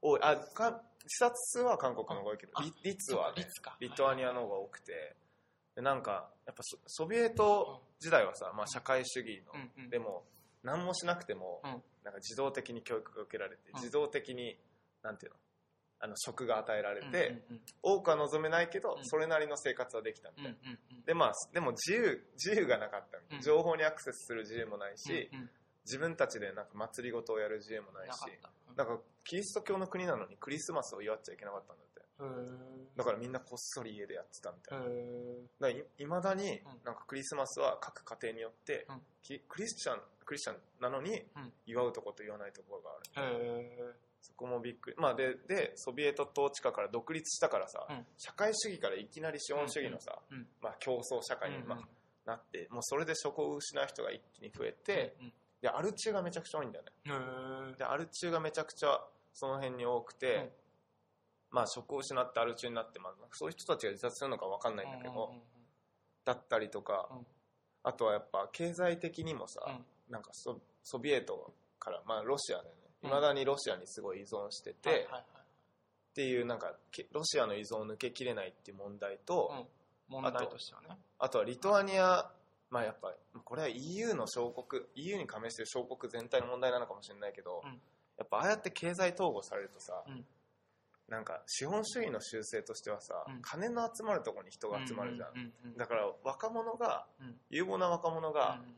[0.00, 0.20] 多い。
[0.22, 2.52] あか自殺数は韓国の方が多いけど
[2.84, 3.76] 率は、ね、率か。
[3.80, 5.16] リトアニアの方が多くて。
[5.74, 9.90] でなんかやっぱソソビエト時代はさ、まあ、社会主義の、うんうん。
[9.90, 10.24] でも
[10.64, 11.70] 何もしなくても、うん。
[12.04, 13.80] なんか自動的に教育が受けられて、うん。
[13.80, 14.56] 自動的に
[15.02, 15.38] なんていうの
[16.00, 17.42] あの職が与えられて、
[17.82, 19.04] 多くは望めないけど、うん。
[19.04, 20.58] それなりの生活はできたみたいな。
[21.06, 25.30] でまあでも自由自由がなかったみた情報にアクセスする自由もないし、
[25.84, 28.84] 自分たちでなんか祭りごとをやる自由もないしなかった。
[28.84, 32.00] なんかキリスト教の国なのにクリスマスを祝っちゃいけなかったんだって。
[32.20, 34.84] へだからみんなこっそり家でやってたみたいな、
[35.60, 36.64] だいいまだにうん。
[36.84, 38.86] なんかクリスマスは各家庭によって、
[39.48, 41.52] クリスチャンクリスチャンなのにうん。
[41.66, 43.34] 祝うとこと言わないところがある。
[43.34, 43.80] え。
[43.80, 44.07] へえ。
[44.28, 44.96] そこもびっくり。
[44.98, 48.06] まあででソビエト統治下から独立したからさ、うん。
[48.16, 50.38] 社会主義からいきなり資本主義のさ、うん。
[50.38, 50.46] うん。
[50.62, 51.78] まあ、競争社会に、まあ
[52.26, 56.92] なってもうそれで職を失う人が一気に増えて、うんでアル中がめちゃくちゃ多いんだよね。
[57.76, 59.00] でアル中がめちゃくちゃ
[59.32, 60.50] その辺に多くて、うん。
[61.50, 65.42] まあ職を失ってアル中になって、まあ、そういう人たちが自殺するのか分かんないんだけど、うんうんうん
[66.24, 67.26] だったりとか、うん。
[67.82, 70.12] あとはやっぱ経済的にもさ、うん。
[70.12, 72.74] なんかソソビエトから、まあ、ロシアでね
[73.08, 75.22] まだにロシアにすごい依存してて、はいはいはい。
[75.22, 75.24] っ
[76.14, 79.52] ていうなんかけロシアの依存を抜けきれないっていう問題と、
[80.10, 80.22] うん。
[80.22, 80.88] 問題としてはね。
[81.18, 82.30] あとはリトアニア
[82.70, 83.12] まあやっぱ
[83.44, 87.80] これは EU の小国 EU に加盟してる小国全体の問題なのかもしれないけど、うん。
[88.18, 90.24] やっぱああやって経済統合されるとさ、うん。
[91.08, 93.42] なんか資本主義の習性としてはさ、うん。
[93.42, 95.76] 金の集まるところに人が集まるじゃん,、うんうんうん。
[95.76, 97.36] だから若者がうん。
[97.50, 98.74] 有望な若者が、うん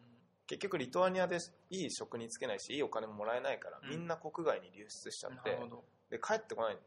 [0.51, 1.39] 結局リトアニアで
[1.71, 3.89] いい職に就けないしいいお金ももらえないから、うん。
[3.89, 5.85] みんな国外に流出しちゃってなるほど。
[6.11, 6.79] で帰ってこない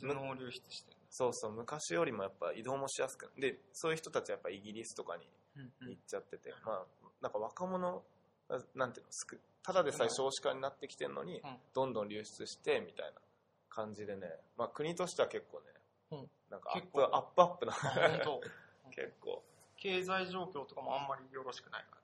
[0.00, 0.90] 頭脳流出して。
[0.92, 0.96] る。
[1.10, 6.86] そうそう昔よりもやっぱ移動もしやすくでそういう人たちはやっぱイギリスとかにうん行っちゃってて、まあ
[7.20, 8.02] なんか若者
[8.48, 11.56] ななんていうのすくただでさえ少子化になってきてるのに、うん。
[11.74, 13.20] どんどん流出してみたいな
[13.68, 15.66] 感じでね、まあ、国としては結構ね、
[16.12, 16.30] うん。
[16.50, 17.00] なんかアッ結構。
[17.00, 17.72] プアップアップな。
[17.72, 18.40] 本当。
[18.90, 19.44] 結構。
[19.76, 21.99] 経済状況とかもあんまりよろしくない感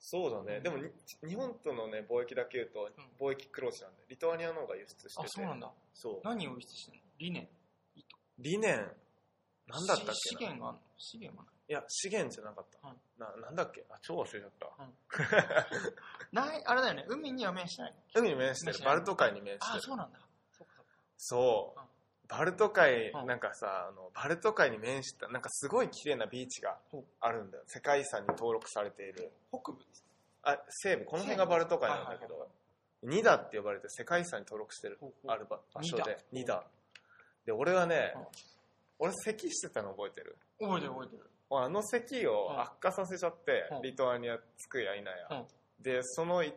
[0.00, 0.62] そうだね、うん。
[0.62, 0.90] でもに
[1.28, 3.26] 日本とのね貿易だけ言うとうん。
[3.28, 5.08] 貿易黒字なんでリトアニアの方が輸出してて。
[5.10, 5.18] じ。
[5.20, 5.70] あ、そうなんだ。
[5.94, 6.20] そう。
[6.24, 7.00] 何を輸出してんの？
[7.18, 7.48] 理念？
[7.96, 8.06] 糸
[8.38, 8.76] 理念？
[9.66, 10.82] なんだったっけ資源があるの？
[10.98, 11.54] 資源はない。
[11.68, 12.96] いや資源じゃなかった、うん。
[13.18, 13.84] ななんだっけ？
[13.90, 14.70] あ超忘れちゃった、
[16.32, 17.92] ない、あれだよね、海には面してない。
[17.92, 17.98] の。
[18.22, 18.78] 海に面してる。
[18.84, 20.18] バルト海に面してあ、るそうなんだ。
[20.52, 20.92] そっかそっか。
[21.18, 21.88] そう、うん
[22.28, 26.76] バルト海、うんなんかさあのバルト海に面したなんかすごい綺麗なビーチが
[27.20, 27.64] あるんだよ。
[27.66, 29.30] 世界遺産に登録されている。
[29.50, 30.04] 北部です。
[30.42, 31.04] あ西部。
[31.06, 32.48] この辺がバルト海なんだけはいはいはど
[33.02, 35.32] ニダって呼ばれて世界遺産に登録してるほうほう。
[35.32, 36.56] ある場場所でニニダ。
[36.56, 36.64] ダ
[37.46, 38.22] で俺はねうん。
[39.00, 40.36] 俺咳してたの覚えてる？
[40.60, 41.30] 覚えてる覚えてる。
[41.50, 43.82] あの咳を悪化させちゃって、うん。
[43.82, 45.44] リトアニア着くやいなや、
[45.80, 46.52] でその一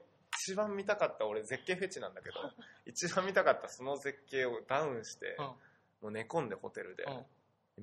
[0.55, 2.35] 番見たかった俺絶景フェチなんだけど
[2.85, 5.45] 一番見たかったその絶景をダウンして、うん。
[5.45, 5.57] も
[6.03, 7.25] う寝込んでホテルで、うん。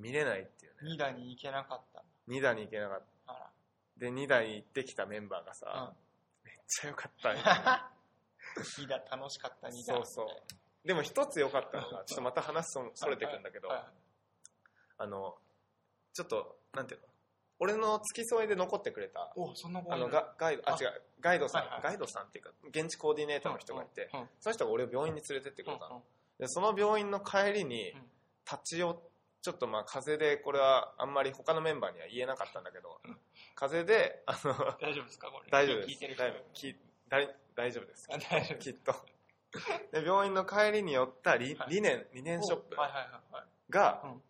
[0.03, 0.91] 見れないっていうね。
[0.91, 2.01] ニダに行けなかった。
[2.01, 3.33] ん2打に行けなかった。
[3.33, 3.53] だ。
[3.97, 5.95] で2打に行ってきたメンバーがさ、あ
[6.45, 7.43] めっちゃ良かったね。
[7.43, 7.93] ら。
[8.79, 9.95] ニダ楽しかった、ニダ。
[9.95, 10.87] そうそう。
[10.87, 13.85] でも一つ良かったのがちょっとまた話そそれてくんだけど、はい。
[14.99, 15.39] あの
[16.13, 17.08] ちょっとなんていうの？
[17.61, 20.77] 俺の付き添いで残ってくれたお、そんな子あガガイドああ。
[20.81, 21.83] 違うガイドさん、はいはい。
[21.83, 24.27] ガイドさんっていうか現地コーディネーターの人がいて、うんうん。
[24.41, 26.03] その人が俺を病院に連れてってくれたの、うん
[26.39, 28.03] でその病院の帰りにうん。
[28.51, 29.03] 立ち寄
[29.43, 33.17] ちょっとまあ風邪でこれはあんまり他のメンバーには言えなかったんだけど、うん。
[33.55, 35.29] 風邪であの大丈夫ですか？
[35.29, 35.51] これ。
[35.51, 36.01] 大丈夫です。
[36.01, 36.55] 大丈夫。
[36.55, 36.77] き
[37.09, 38.07] 大大丈夫です。
[38.11, 38.95] あ大丈夫きっと。
[39.93, 41.75] で病院の帰りに寄ったリ,、はい。
[41.75, 43.45] リネンリネンショップはいはいはいはい。
[43.71, 44.23] が、うん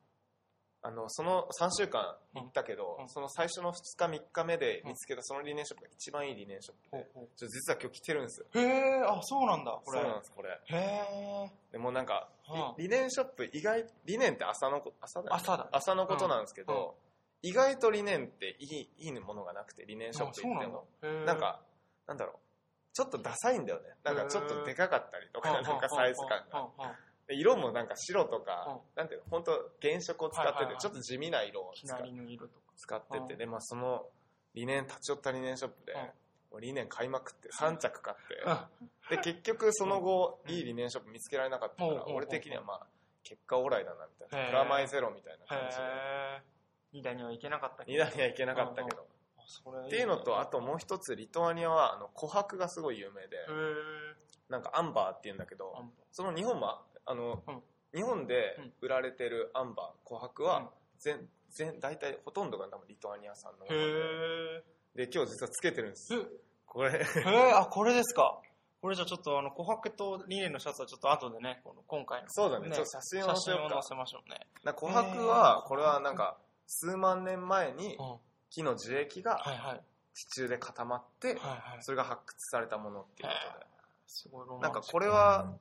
[0.83, 3.09] あのその3週間行ったけど、うん。
[3.09, 8.47] その最初の2日3日目で見つけたそのリネンショップが一番いいリネンショップで、ほうほちょ実は今日来てるんですよ。
[8.55, 10.01] うへえ、あ、そうなんだ、これ。
[10.01, 10.51] そうなんですこれ。
[10.51, 11.51] へえ。
[11.73, 15.41] でもなんか、はあリリネンショップ意外リネンって朝のこ朝だよね。
[15.43, 15.69] 朝だ。
[15.73, 16.95] 朝のことなんですけど、
[17.43, 20.87] 意外と理念っていいいいものがなくて理念ショップ行っても。
[21.27, 21.61] なんか
[22.07, 22.37] なんだろう。
[22.95, 23.91] ちょっとダサいんだよね。
[24.03, 25.65] なんかちょっとでかかったりとかうん。
[25.65, 26.97] なんかサイズ感が
[27.35, 28.79] 色もなんか白とかうん。
[28.97, 30.75] なんていうの本当原色を使ってはいはいはい。
[30.77, 31.73] てちょっと地味な色を
[32.77, 33.39] 使っててうん。
[33.39, 34.07] でまあその
[34.55, 35.93] 理念立ち寄った理念ショップで
[36.53, 36.61] うん。
[36.61, 40.55] 理念買いまくって3着買ってで結局その後うん。
[40.55, 42.87] いい理念ショップ見つけられなかったから俺的にはまあ
[43.23, 45.83] 結果オーライだなみたいなプラマイゼロみたいな感じで。
[45.83, 47.01] へー。
[47.01, 49.07] 2台には行けなかったけ2段には行けなかったけど。
[49.37, 53.37] あそれっていうのとあともう一つリトアニアはあの琥珀がすごい有名で
[54.49, 55.75] なんかアンバーっていうんだけど
[56.13, 57.63] その日本はあのうん。
[57.95, 60.49] 日本で売られてるアンバー琥珀うん。
[60.49, 63.79] は全全大体ほとんどが多分リトアニア産のもの
[64.95, 66.15] で今日実はつけてるんです。
[66.15, 66.27] ー。
[66.67, 66.91] これ。
[66.91, 68.41] へー、あ、これですか。
[68.81, 72.29] これじゃあちょっとあの、琥珀とリネンのシャツはちょっと後でね、この今回の。
[72.31, 72.69] そうだね。
[72.71, 74.41] ちょっと写真を写真を載せましょうね。
[74.65, 77.97] な琥珀はこれはなんか数万年前に
[78.51, 79.41] 木の樹液が。
[80.15, 81.39] 地中で固まって。
[81.81, 83.67] それが発掘されたものっていうこと
[84.09, 85.55] すごいロでマンなんかこれは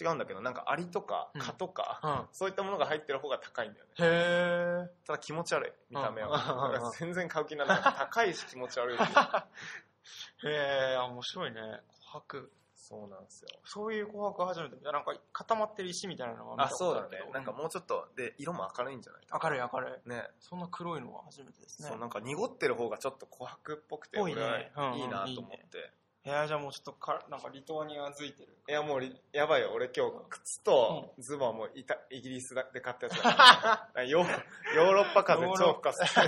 [0.00, 1.40] 違うんだけどなんかアリとかうん。
[1.40, 2.28] 蚊とかうん。
[2.32, 3.92] そういったものが入ってる方が高いんだよね。
[3.98, 5.06] へー。
[5.06, 6.80] ただ気持ち悪い見た目は。
[6.84, 6.92] うん。
[6.98, 7.94] 全然買う気にならない。
[7.98, 9.00] 高いし気持ち悪いし。
[10.44, 11.60] へー、面白いね。
[12.12, 12.48] 琥珀。
[12.74, 13.48] そうなんですよ。
[13.64, 14.76] そういう琥珀初めて。
[14.84, 17.30] なんか固まってる石みたいなのは見たこあそうだね。
[17.32, 19.22] なんかもうちょっとで色も明るいんじゃない？
[19.42, 20.08] 明るい明るい。
[20.08, 20.28] ね。
[20.40, 21.88] そんな黒いのは初めてですね。
[21.88, 24.72] そうなんか濁ってる方がちょっと琥珀っぽくてぽいね。
[24.96, 25.78] いいなと思って。
[25.78, 25.80] い
[26.24, 28.56] やじゃあもうちょっとか、なんかリトアニアづいてる。
[28.68, 29.72] いやもうりやばいよ。
[29.74, 33.90] 俺今日靴とズボンはもうイタイギリスで買ったやつだ。
[34.06, 34.30] ヨー
[34.76, 36.20] ヨーロッパ風超吹かせて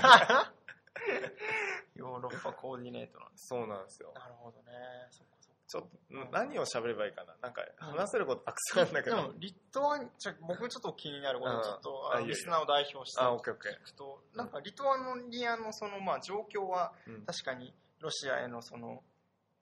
[1.94, 3.46] ヨーロッパコーディネートなんです。
[3.46, 4.12] そうなんですよ。
[4.14, 4.72] なるほどね。
[5.66, 7.36] ちょっとうん何を喋ればいいかな。
[7.40, 9.16] なんか話せることたくさんあるんだけど。
[9.16, 13.72] でも、リトアニちょ僕ちょっと気になることちょっと、あリスナーを代表してあオッケーオッケー。
[13.72, 14.96] 聞くと、なんかリトア
[15.28, 17.24] ニアのその、まあ、状況はうん。
[17.24, 19.02] 確かにロシアへのその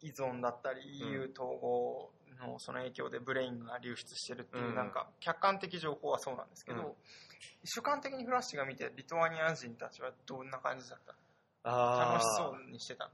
[0.03, 2.11] 依存だったり、EU 統合
[2.41, 4.75] のその影響でブレインが流出してるっていう、うん。
[4.75, 6.93] なんか客観的情報はそうなんですけど、うん。
[7.65, 11.15] 主観的にフラッシュが見てリトアニア人たちはどんな感じだった？
[11.65, 13.05] あ楽しそあうにしてた？
[13.05, 13.11] の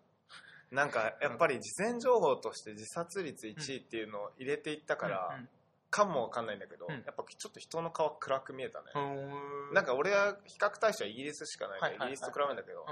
[0.72, 5.48] なんかやっぱり事前情報として自殺率1位っていうのを入れていったから、うん
[5.90, 6.96] かもわかんないんだけど、うん。
[6.96, 9.74] やっぱちょっと人の顔暗く見えたね、うん。
[9.74, 12.12] なんか俺は比較対象はイギリスしかないから、はいはいはい。
[12.12, 12.86] イギリスと比べるんだけど、うん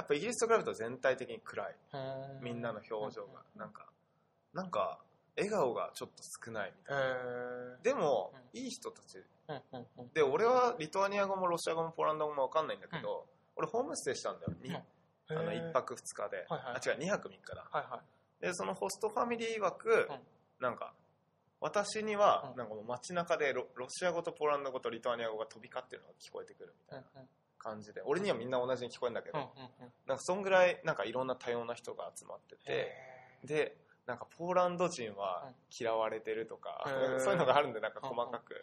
[0.00, 1.74] やっぱイギリスと比べると全体的に暗い。
[1.92, 3.86] うんみんなの表情が、うんなんか
[4.54, 4.98] なんか
[5.36, 9.22] 笑顔がちょっと少ないみたいな、でも、ういい人たち。
[10.12, 14.82] で俺はリトアニア語もロシア語もポーランド語もわかんないんだけど、俺ホームステイしたんだよ、にあ
[15.34, 15.70] のへー。
[15.70, 18.02] 1泊2日で、あ違う2泊3日だ。
[18.40, 20.18] でそのホストファミリー曰く、うん。
[20.60, 20.94] なんか
[21.60, 22.58] 私にはうん。
[22.58, 27.22] なんかもう街中でロロシア語とポーランド語とリトアニア語が飛び交ってるのが聞こえてくるみたいな
[27.62, 28.02] 感じで。
[28.02, 29.38] 俺にはみんな同じに聞こえるんだけど、
[30.06, 32.92] なんかそんぐらいなんかいろんな多様な人が集まってて。
[33.44, 36.84] でなんかポーランド人は嫌われてるとか、
[37.20, 38.60] そういうのがあるんでなんか細かく、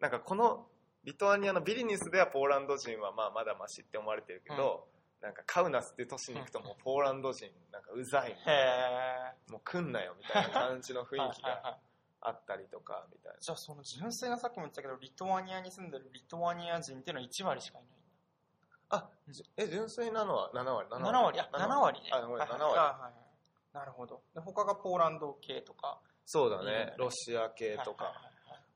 [0.00, 0.66] なんかこの
[1.04, 4.88] リトアニアのビリニスではポーランド人はまあまだマシって思われてるけど、
[5.20, 11.78] なんかカウナスっていう都市に行くともうポーランド人なんかうざいへもう来んなよみたいな感じの雰え囲気が
[12.22, 13.38] あったりとかみたいな。
[13.40, 17.90] じゃあその純粋なさっきも言ったけどリトアニアに住んでるリトアニア人っていうのは1割しかいない。
[18.92, 21.40] あじえ純粋なのは7割？7割。
[21.40, 22.02] あ7割。
[22.02, 22.10] ね。
[22.12, 22.68] あごめん7割はいはい。
[22.68, 23.76] はいはい。
[23.76, 24.22] なるほど。
[24.34, 26.00] で他がポーランド系とか。
[26.26, 26.94] そうだいいねね。
[26.98, 28.04] ロシア系とか。
[28.04, 28.14] はい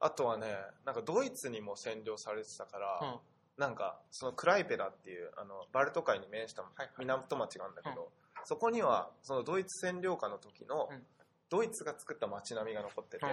[0.01, 0.55] あとはね
[0.85, 3.19] なんかドイツにも占領されてたから、はいはい
[3.57, 8.11] なんかそのクライペラっていうあのバルト海に面したはい港町があるんだけど、
[8.45, 11.07] そこにはそのドイツ占領下の時のうん
[11.55, 13.31] ドイツが作った街並みが残ってて、うん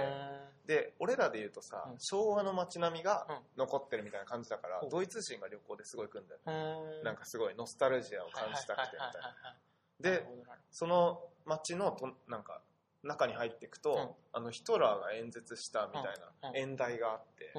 [0.68, 2.00] で俺らで言うとさ、うん。
[2.00, 3.36] 昭和の街並みがうん。
[3.58, 4.90] 残ってるみたいな感じだから、ほう。
[4.92, 6.42] ドイツ人が旅行ですごい来るんだよ。
[6.46, 8.92] ね、うんなんかすごいノスタルジアを感じたくて。
[8.94, 9.58] みたいな
[10.00, 10.24] で
[10.70, 12.62] その街のとなんか
[13.04, 14.10] 中に入っていくと、うん。
[14.34, 16.04] あのヒトラーが演説したみたい
[16.44, 16.58] なうん。
[16.58, 17.54] 演台があって、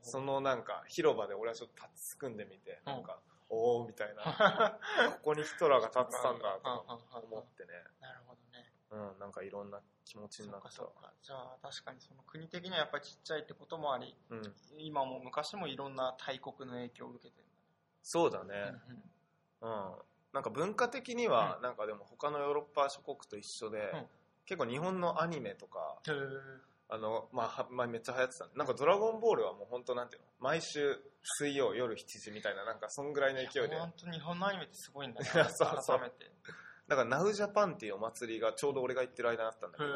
[0.00, 2.92] そのなんか広場で俺はちょっと立ちすくんでみて、うん。
[2.94, 3.18] なんか
[3.50, 4.22] おおみたいな。
[5.18, 7.72] ここにヒトラーが立ってたんだと思ってね。
[8.00, 8.35] なるほ
[8.96, 10.70] うんなんかいろんな気持ちになった。
[10.70, 11.12] そうかそうか。
[11.22, 14.42] じゃあ確かにその国的にはやっぱりちっちゃいってこともありうん。
[14.78, 17.44] 今も昔もいろんな大国の影響を受けてる。
[18.02, 18.60] そうだんだね。
[18.72, 18.78] ね、
[19.60, 19.92] うん。
[20.32, 24.06] なんか文化的にはなんかでも他のヨーロッパ諸国と一緒で、うん。
[24.46, 25.98] 結構日本のアニメとか
[26.88, 30.28] あの、まあは、まあ、めっちゃ流行ってたなんか「ドラゴンボール」はもう本当なんていうの？
[30.38, 30.96] 毎週
[31.38, 33.76] 水曜夜7時みたいななんかそんぐらいの勢いで。
[33.76, 35.98] 本当日本のアニメってすごいんだね そうそう。
[35.98, 36.24] 改めて。
[36.26, 36.28] へ
[36.88, 39.92] だからナウジャパンっていうお祭りがちょうど俺が行ってる間にあったんだけどえ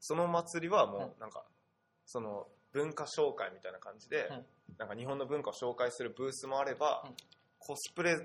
[0.00, 1.44] その祭りはもうなんか
[2.06, 4.44] その文化紹介みたいな感じで、うん。
[4.78, 7.14] なんか日本の文化を紹介するブースもあれば、うん。
[7.58, 8.16] コスプレ、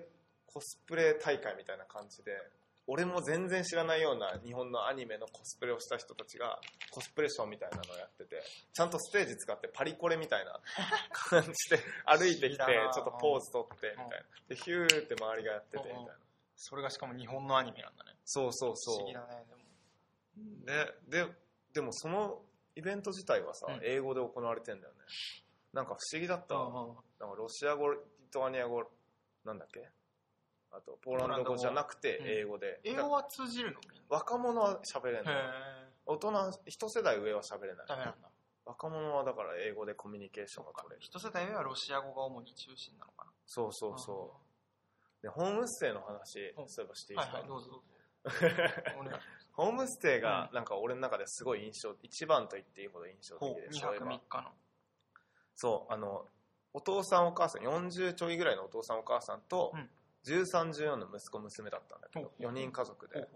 [0.45, 2.31] コスプレ大会みたいな感じで、
[2.85, 6.59] 俺も全然知らないような日本のアニメのコスプレをした人たちが
[6.91, 10.59] コスプレショーみたいなのをやってて、ちゃんとステージ使ってパリコレみたいな
[11.11, 14.15] 感じで歩いてきて、ちょっとポーズ取ってみたいな。
[14.49, 16.11] で、ヒューって周りがやっててみたいな。
[16.55, 18.11] それがしかも日本のアニメなんだね。
[18.25, 19.13] そうそう不そう思議。
[19.13, 19.63] だね、でも。
[21.09, 21.33] で、で、
[21.73, 22.41] でもその
[22.75, 24.99] イベント自体はさ、うん英語で行われてんだよね。
[25.73, 26.67] なんか不思議だったわ。
[26.85, 26.87] う
[27.19, 27.99] なんかロシア語、リ
[28.31, 28.83] トアニア語、
[29.45, 29.87] なんだっけ？
[30.71, 32.79] あと、ポーランド語じゃなくてうん英語で。
[32.83, 33.79] 英語は通じるの？
[33.91, 35.23] みん若者は喋れな。
[35.23, 35.33] ない。
[35.35, 35.39] へ
[36.05, 37.89] 大人、一世代上は喋れないー。
[37.89, 38.29] ダメなんだ。
[38.65, 41.01] 若者はだから英語でコミュニケーションが取れる。
[41.01, 43.31] 一世代目はロシア語が主に中心なのかな。
[43.45, 44.52] そうそうそう。
[45.23, 46.63] で、ホームステイの話、う。
[46.63, 47.83] んそういえばしていいですか、はいはい、どうぞ
[49.53, 53.37] ホームステイがなんか俺の中ですごい印象、一番と言っていいほど印象。
[53.37, 54.05] 的で、2泊そういえば。
[54.07, 54.51] 3日の。
[55.55, 56.27] そう、あの、
[56.73, 59.89] お父さんお母さん、40ちょいぐらいのお父さんお母さんとうん、
[60.25, 63.27] 13、14の息子娘だったんだけど、ほう4人家族で。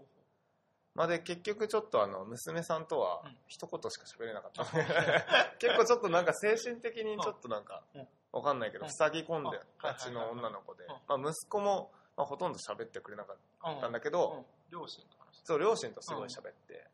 [0.94, 3.38] まあで、結局ちょっとあの、娘さんとはうん。
[3.46, 4.64] 一言しか喋れなかった。
[5.58, 10.84] 結構ちょっとなんか精神的にちょっとなんかうん、わかんないけど、うん塞ぎ込んであがちの女の子で。
[10.84, 13.36] うん、まあ息子も、まあ、ほとんど喋ってくれなかっ
[13.74, 14.46] うんたんだけうど、ん。
[14.70, 16.86] 両親と話そう、両親とすごい喋って、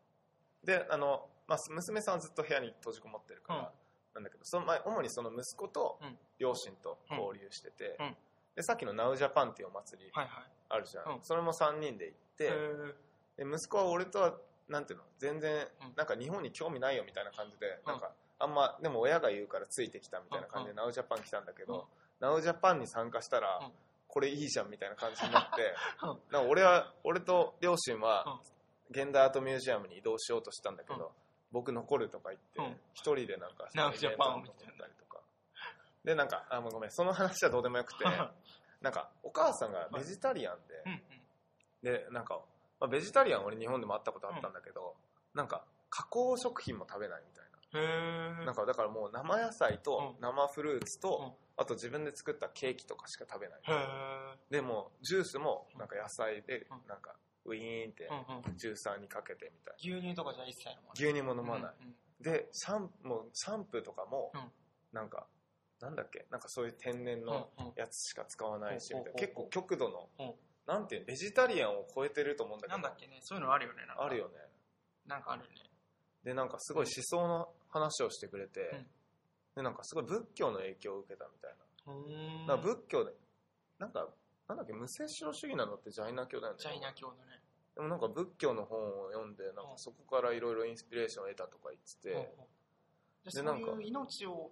[0.65, 3.67] で、あの、まあ、娘さんはずっと部屋に閉じこもってるから、うん。
[4.15, 6.19] なんだけど、その、まあ、主にその息子とうん。
[6.39, 8.17] 両親と交流してて、うん。
[8.55, 10.13] で、さっきのナウジャパンっていうお祭り。
[10.69, 11.17] あるじゃん。
[11.17, 11.23] うん。
[11.23, 12.51] それも3人で行って、
[13.37, 14.35] で息子は俺とは、
[14.69, 21.89] なんていうの、全然うん、なんか日本に興味ないよみたいな感じで、うんなんか、あんま、でも親が言うからついてきたみたいな感じで、うんナウジャパン来たんだけど、
[22.21, 22.29] うん。
[22.29, 23.73] ナウジャパンに参加したら、うん。
[24.09, 26.09] これいいじゃんみたいな感じになって、うん。
[26.33, 28.41] なんか俺は、俺と両親は
[28.91, 31.11] うん、現代アートミュージアムに移動しようとしたんだけど、うん。
[31.53, 35.21] 僕残るとか言ってうん、一人でなんか、ナウジャパンを見てたりとか。
[36.05, 38.05] で、なんか、あ、ごめん、その話はどうでもよくて、
[38.81, 40.59] なんか、お母さんがベジタリアン
[41.83, 41.99] で。
[41.99, 42.41] で、なんか、
[42.81, 44.97] まあ、ベジタリアン俺日本でも会ったことあったんだけど、
[45.35, 47.44] なんか、加工食品も食べないみたいへ
[47.81, 48.53] な。
[48.53, 53.61] んか、だからもう生野菜とうん生フルーツと、うんあと自分で作ったケーキとかしか食べない。
[54.51, 58.11] でも、ジュースもなんか野菜でうん、なんか、ウィーンって
[58.57, 59.99] ジューサーにかけてみたいな。
[59.99, 61.05] 牛乳とかじゃ一切飲まない。
[61.05, 61.75] 牛乳も飲まない。
[62.21, 64.51] で、シャンもうシャンプーとかもうん、
[64.93, 65.29] なんか、
[65.81, 70.35] なんだっけ、なんかそういう天然のやつしか使わないし、うんみたいな結構極度のうん、
[70.67, 71.07] なんていうの？
[71.07, 73.83] ベジタリアンを超えてると思うんだけどなんだっ、けね、そういうのあるよね。
[73.97, 74.35] あるよね。
[75.07, 75.55] なんかあるよね。
[76.25, 78.87] で、なんかすごい思想の話をしてくれて、うん
[79.57, 81.55] で、なんかすごい仏教の影響を受けたみたい
[82.49, 82.57] な。
[82.57, 83.13] か仏教で、
[83.79, 84.09] なんか、
[84.49, 86.59] なんだっけ、無摂生主義なのってジャイナ教だよね。
[86.61, 87.41] ジャイナ教だね。
[87.75, 92.27] でもなんか仏教の本を読んで、なんかそこからいろいろインスピレーションを得たとか言ってて、うんうん
[93.25, 94.51] でそうでなんかいう命を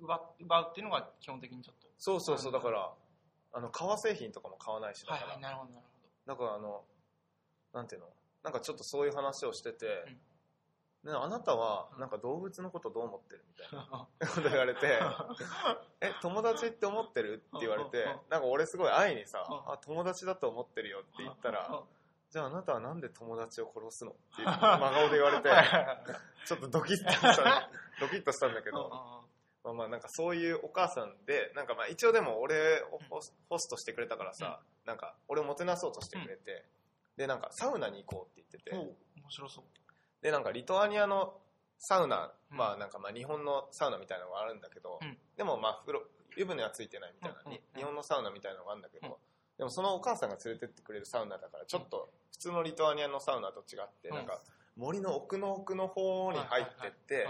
[0.00, 1.86] 奪奪うっていうのが基本的にちょっと。
[1.98, 2.92] そうそうそう、うんだから、
[3.52, 5.86] あの、革製品とかも買わないし、だから、はいはい、なるほどなる
[6.26, 6.84] だからあの、
[7.72, 8.08] なんていうの
[8.42, 9.86] なんかちょっとそういう話をしてて、
[11.06, 13.82] ね、あなたはなんか動物のことどう思ってるみたいな。
[13.84, 14.98] ほ こと言われて、
[16.00, 17.34] え、友達って思ってる？
[17.34, 19.72] って言われてなんか俺すごい愛にさ、うん。
[19.72, 21.86] あ、友達だと思ってるよって言ったら、ど。
[22.30, 24.10] じゃああなたはなんで友達を殺すの？
[24.10, 24.58] って 真
[24.90, 25.50] 顔で言われて、
[26.44, 28.88] ちょっとドキッとした、 ドキッとしたんだけど、
[29.62, 36.64] まあまあなんかそういうお母さんで、なんかまあ一応でも俺をホストしてくれたからさ、なんか俺をもてなそうとしてくれて、
[37.16, 38.76] でなんかサウナに行こうって言ってて、
[39.22, 39.64] 面白そう。
[40.26, 41.34] でなんかリトアニアの
[41.78, 42.56] サウナ、うん。
[42.58, 45.16] まあなんかまあ日本のサウナみたいなのがあるんだけど、うん。
[45.36, 46.02] でもまあ風呂、
[46.36, 47.58] 湯船はついてないみたいな、うん。
[47.78, 49.14] 日本のサウナみたいなのがあるんだけど、うん
[49.56, 54.16] でもそのお母さんが連れてってくれるサウナだからちょっと普通のリトアニアのサウナと違って、うん。
[54.16, 54.40] なんか
[54.76, 57.28] 森の奥の奥の方に入ってって、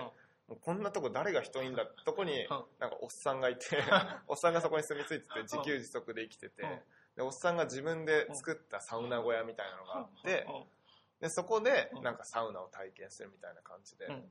[0.63, 2.49] こんなとこ誰が人いんだってとこに、ん。
[2.81, 3.67] なんかおっさんがいて、
[4.27, 6.81] おっさんがそこに住み着いてて自給自足で生きてて、うん。
[7.17, 10.76] でおっさんが自分で作ったサウナ小屋みたいなのがあって、うん
[11.21, 12.03] でそこでうん。
[12.03, 14.25] なんかサウナを体験するみたいな感じで、うん。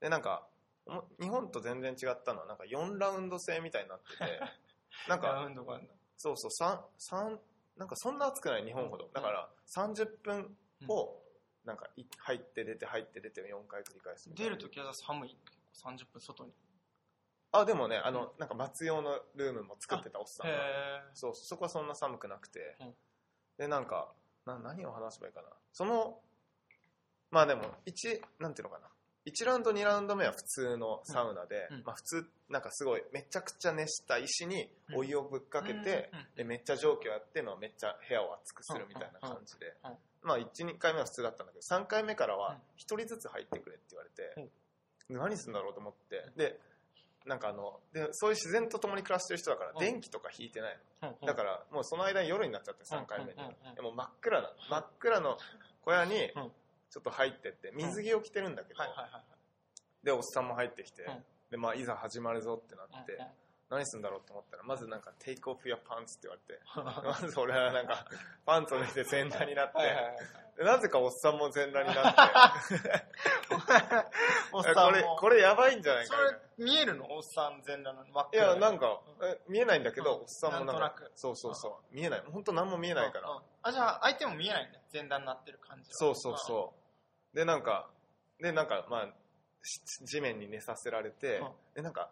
[0.00, 0.46] でなんか
[0.86, 4.40] も日本と全然違ったのはなんか4ラウンド制みたいになってて
[5.08, 5.88] なん。
[6.16, 7.40] そうそう三三
[7.76, 9.08] なんかそんな暑くない日本ほど。
[9.12, 10.56] だから30分
[10.88, 11.22] を
[11.64, 15.36] なんかい入って出て入って出て4回繰り返す出るときは寒い。
[15.72, 16.52] 30分外に。
[17.52, 20.52] あでもねあのなんか松用のルームも作ってたおっさんが。
[20.52, 22.96] へそうそこはそんな寒くなくて、うん。
[23.56, 24.12] でなんか
[24.44, 26.18] な何を話せばいいかなその
[27.30, 28.88] まあでも1なんていうのかな。
[29.26, 31.76] 1ラウンド2ラウンド目は普通のサウナで、うん。
[31.78, 39.74] うんまあ、普通なんかすごいめちゃくちゃ熱した石にお湯をぶっかけて、でめっちゃ蒸気をやって、まあ、めっちゃ部屋を熱くするみたいな感じで、
[40.22, 42.56] まあ12回目は普通だったんだけど3回目からはうん。
[42.56, 42.58] 1
[42.98, 44.50] 人ずつ入ってくれって言われて、
[45.08, 46.22] 何するんだろうと思って。
[46.36, 46.60] で
[47.26, 49.78] なんかあのでそういう自然と共に暮らしてる人だからうん。
[49.78, 53.38] 電気とか引いてないの、だからもうその間に夜になっちゃって3回目に、
[53.74, 55.38] でも真っ暗な真っ暗の
[55.84, 56.52] 小屋にうん。
[56.90, 59.22] ちょっと入ってって水着を着てるんだけど、はいはいはいはい。
[60.04, 61.24] でおっさんも入ってきて、うん。
[61.50, 63.18] でまあいざ始まるぞってなって、
[63.70, 64.20] 何すんだろう？
[64.26, 66.60] と思ったらまずなんか「Take off your pants」って言われて。
[67.24, 68.04] まず俺はなんか
[68.44, 70.16] パンツを脱いで全裸になって、はいはいはい
[70.56, 72.20] でなぜかおっさんも全裸になって。
[74.52, 74.82] おっさんも。
[74.86, 76.18] これこれやばいんじゃないそか。
[76.18, 77.10] みたいなれ見えるの？
[77.10, 79.00] おっさん全裸の真っいや、なんか
[79.48, 80.22] 見えないんだけど、うん。
[80.22, 82.22] おっさんもなんか、なんそうそうそう、見えない。
[82.30, 83.42] 本当何も見えないから。
[83.62, 85.96] あじゃあ相手も見えないんだ全裸になってる感じは。
[85.96, 86.72] そうそうそ
[87.32, 87.36] う。
[87.36, 87.90] で、なんか、
[88.38, 89.08] で、なんか、まあ、
[89.62, 91.52] し地面に寝させられて、うん。
[91.74, 92.10] で、なんか、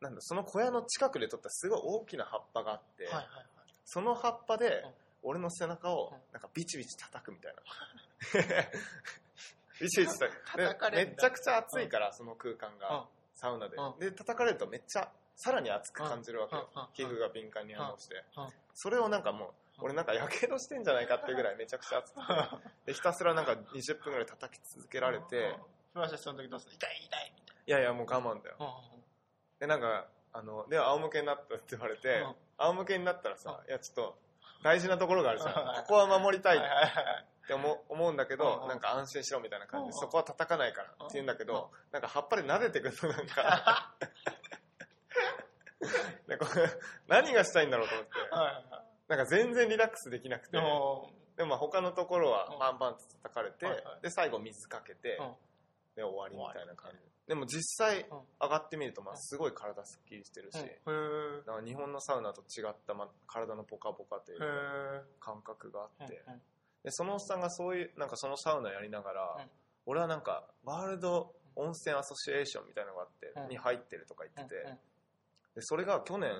[0.00, 3.46] なんだ、その小屋の近くで取ったすごい大きな葉っぱがあって、はいはいはい。
[3.84, 7.62] その葉っぱでうん、俺の背中をうん、なんかビチビチ叩くみたいな。
[9.80, 10.56] ビチビチ叩く。
[10.58, 11.10] で叩かれんだ。
[11.12, 12.78] めちゃくちゃ暑いから、その空間うん。
[12.78, 13.76] が、サウナで。
[13.76, 13.98] うん。
[13.98, 16.70] で、叩かれるとめっちゃ、さらに熱く感じるわけよ。
[16.74, 16.82] うん。
[16.82, 16.88] うん。
[16.92, 18.24] 皮膚が敏感に反応して。
[18.36, 18.44] うん。
[18.44, 18.50] うん。
[18.74, 19.84] それをなんかもう、うん。
[19.84, 22.32] 俺なんかやけどしてんじゃないかっていうぐらいめちゃくちゃ熱くて、
[22.86, 25.54] でひたすらなんか20分ぐらい叩き続けられて、
[25.92, 28.56] フラッシュその時どうする痛い痛いみたいいやいやもう我慢だよ。
[28.58, 28.66] な
[29.60, 34.18] で、なんか、あの、で、仰向けになったって言われてうん、仰向けになったらさ、いやちょっと
[34.62, 35.52] 大事なところがあるじゃうん。
[35.80, 35.82] ん。
[35.82, 36.60] ここは守りたいっ
[37.46, 43.94] て思う思うんだけどなんか安心しろみたいな感じで、そこは叩かないからって言うんだけど、なんか葉っぱで撫でてくるのなんか、
[46.28, 46.68] でこれ
[47.06, 48.12] 何がしたいんだろうと思って、
[49.08, 52.58] なんか全然リラックスできなくて、おでもまあ他のところはうん。
[52.58, 53.66] バンバンって叩かれて、
[54.02, 55.34] で最後水かけて、うん。
[55.94, 58.18] で終わりみたいな感じでも実際うん。
[58.40, 64.40] 上がってみるとまあすごい体すっきりしてるし、か日本のサウナと違った、まあ、体のポカポカという
[65.18, 66.22] 感覚があって、
[66.84, 69.50] でそのおっさんがそういうなんかそのサウナやりながら、うん。
[69.86, 73.48] 俺はなんかワールド温泉アソシエーションみたいなのがあって、うん。
[73.48, 74.64] に入ってるとか言ってて、
[75.56, 76.30] でそれが去年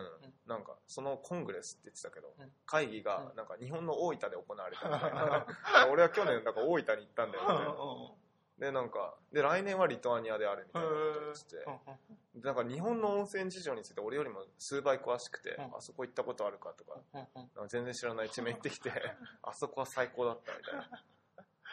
[0.47, 2.51] なんかそのコングレスって言ってたけど、うん。
[2.65, 3.37] 会議がうん。
[3.37, 5.47] なんか日本の大分で行われたみたいな。
[5.91, 7.75] 俺は去年なんか大分に行ったんだよみたいな
[8.59, 15.65] でなんかで来年はリトアニアであるみたいなことを言ってでなんか日本の温泉事情について俺よりも数倍詳しくて、うん。
[15.65, 18.91] あそこ行ったことあるかとかか全然知らない地名行ってきて
[19.43, 21.05] あそこは最高だったみたいな。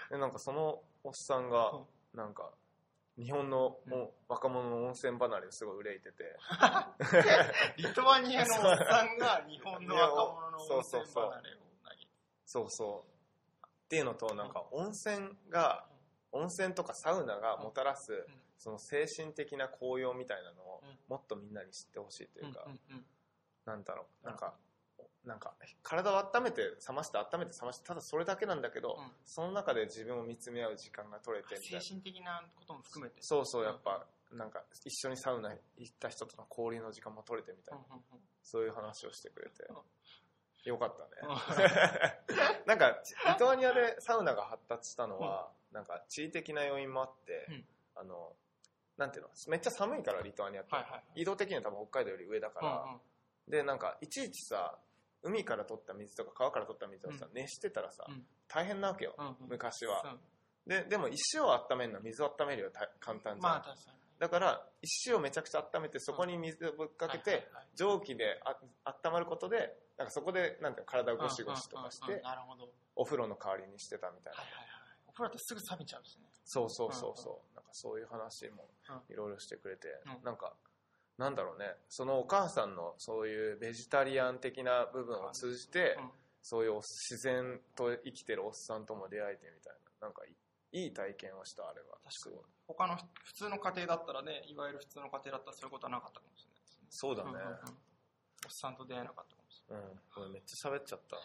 [0.10, 1.86] でなんかそのおっさんがうん。
[2.14, 2.52] なんか
[3.18, 4.10] 日本のうん。
[4.28, 6.38] 若者の温泉離れですごい憂いてて。
[7.78, 12.08] リトアニアのおっさんが日本の若者の温泉そうそうそう離れを投げ
[12.46, 13.66] そうそう。
[13.66, 15.86] っていうのとなんか温泉が
[16.34, 18.28] 温泉とかサウナがもたらす
[18.58, 20.98] その精神的な高揚みたいなのをうん。
[21.08, 23.06] もっとみんなに知ってほしいというかうんうん
[23.66, 24.54] なんだろうなんか
[25.26, 25.54] なんか
[25.84, 29.12] 体を温めて冷まして温めて冷ましてただそれだけなんだけど、うん。
[29.24, 31.82] その中で自分を見つめ合う時間が取れてみたいな。
[31.82, 33.22] 精神的なことも含めて。
[33.22, 38.20] そうそうやっぱなんか一緒にサウナ行った人との交流の時間も取れてみたいな、うんうんうん。
[38.44, 39.64] そういう話をしてくれて。
[39.70, 39.76] うん
[40.64, 42.24] よかったね。
[42.66, 47.68] なんかリトアニアでサウナが発達したのは、なんか地理的な要因もあって、うん。
[47.96, 48.36] あの
[48.98, 51.22] なんていうのめっちゃ寒いからリトアニアって、はいはいはい。
[51.22, 53.02] 移動的には多分北海道より上だから、うんうん
[53.46, 54.80] でなんかいちいちさ
[55.22, 57.34] 海から取った水とか川から取った水をさ、うん。
[57.34, 58.26] 熱してたらさ、うん。
[58.48, 59.36] 大変なわけよ、うんうん。
[59.50, 60.08] 昔は、う。
[60.08, 60.20] ん
[60.66, 67.46] ででも石を温めるのは水を温めるよ簡単じゃん、まあ確かにだから石をめちゃくちゃ温めてそこに水をぶっかけて、
[67.76, 68.56] 蒸気であ
[68.86, 72.70] 温まることでなんかそこでなんていうの体をゴシゴシとかしてなるほど。
[72.96, 74.68] お風呂の代わりにしてたみたいな、はいはいはい。
[75.08, 76.06] お風呂ってすぐ冷めちゃう。
[76.06, 78.70] しねそうそうそうそう、なんかそういう話も
[79.10, 80.24] いろいろしてくれて、うん。
[80.24, 80.54] なんか
[81.18, 81.76] なんだろうね。
[81.90, 86.10] そのお母さんのそういうベジタリアン的な部分を通じて、うん。
[86.42, 90.08] そういう自然と生きてるおっさんとも出会えてみたいな。
[90.08, 90.32] なんかい
[90.74, 91.98] いいい体験をしたあれは。
[92.10, 96.88] すごい他の普通の家庭だったらねいわゆる普通の家庭だったらそういうことはなかったかもしれないですね。
[96.90, 97.30] そうだね。
[97.30, 97.93] うんうんうん
[98.46, 101.18] おっさんと出会えなかったかもしれうん、これめっちゃ喋っちゃった。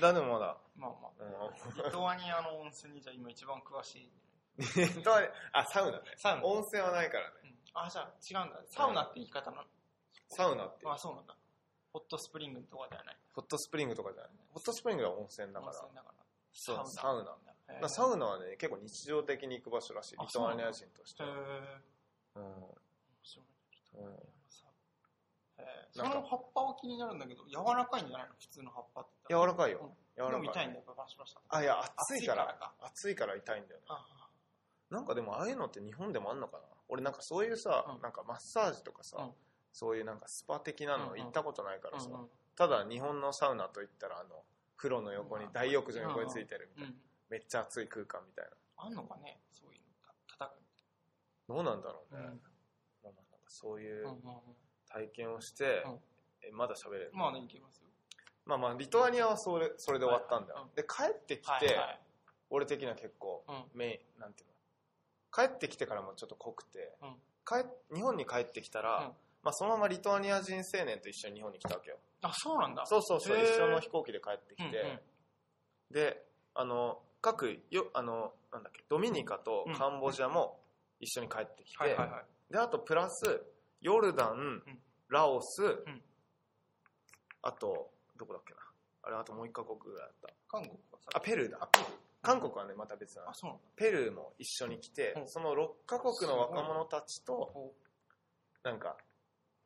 [0.00, 0.46] だでもまだ。
[0.46, 1.48] ないまあまあ。
[1.48, 1.84] うん。
[1.84, 4.10] リトアニアの温泉にじゃあ今一番詳しい、
[5.52, 6.04] あサウナね。
[6.16, 6.44] サウナ。
[6.44, 7.36] 温泉はないからね。
[7.44, 7.56] うん。
[7.74, 9.64] あじゃあ違うんだサウナって言い方なの、
[10.28, 10.84] サウナって。
[10.84, 11.36] いうあそうなんだ。
[11.92, 13.16] ホットスプリングとかではない。
[13.32, 14.32] ホットスプリングとかじゃない。
[14.52, 15.72] ホットスプリングは温泉だから。
[15.72, 16.24] 温泉だから。
[16.52, 17.88] そうサウナ。
[17.88, 18.26] サウナ。
[18.26, 20.16] はね結構日常的に行く場所らしい。
[20.18, 21.24] あリトアニア人として。
[21.24, 21.30] うん
[22.42, 22.44] 面
[23.22, 24.35] 白いリトアニアのさへー
[25.92, 28.34] その葉っぱは気になるんだけど柔らかいんじゃないの？
[28.38, 29.80] 普通の葉っぱって柔らかいよ。
[29.82, 29.90] うん。
[30.16, 30.40] 柔らかい。
[30.42, 30.84] でも痛いんだよ
[31.48, 32.56] あいや暑いから。
[32.80, 33.86] 暑いから痛いんだよね。
[33.88, 34.28] あ
[34.90, 36.64] なんかでもああいうのって日本でもあんのかな？
[36.88, 38.02] 俺なんかそういうさ、うん。
[38.02, 39.30] なんかマッサージとかさ、うん。
[39.72, 42.08] そういうなんかスパ的なの行ったことないからさ、
[42.56, 44.44] ただ日本のサウナといったらあの
[44.76, 46.96] 風呂の横に大浴場の横についてるみたいな、うん
[47.28, 48.44] めっちゃ暑い空間みたい
[48.76, 49.40] あんのかね？
[49.50, 49.86] そういうの
[50.38, 50.62] た叩く
[51.48, 52.24] などうなんだろうね、うん。
[52.24, 52.32] まあ
[53.06, 54.06] まあなんかそういう
[54.96, 55.98] 体験をして、うん
[56.42, 57.10] えまだ喋れる。
[57.12, 57.88] まあね、いけますよ。
[58.46, 60.68] まあまあ、リトアニアはそれそれで終わったんだよ。
[60.76, 62.00] で、帰ってきて、はいはい。
[62.50, 65.46] 俺的には結構、うんメイン、なんていうの？
[65.48, 69.04] 帰ってきてからもちょっと濃くて、うん帰日本に帰ってきたら、うん
[69.42, 71.98] まあそのままリトアニア人青年と一緒に日本に来たわけよ。
[72.22, 72.86] あ、そうなんだ。
[72.86, 75.00] そうそうそう、一緒の飛行機で帰ってきて、うんうん
[75.92, 76.20] で、
[76.54, 80.58] あの、各よ、あの、なんだっけ、ドミニカとカンボジアも
[80.98, 82.52] 一緒に帰ってきて、はいはいはい。
[82.52, 83.40] で、あとプラス、
[83.80, 84.62] ヨルダン、
[85.08, 86.02] ラオス、ん。
[87.42, 88.60] あと、どこだっけな。
[89.02, 90.28] あれ、あともう一カ国ぐらいあった。
[90.48, 91.10] 韓国はさ。
[91.14, 91.68] あ、ペルーだ。
[92.22, 93.24] 韓国はね、また別な。
[93.24, 93.34] のあ、。
[93.34, 93.64] そうなんだ。
[93.76, 95.28] ペルーも一緒に来てう、ん。
[95.28, 97.74] その6カ国の若者たちと、ほ
[98.64, 98.96] なんか、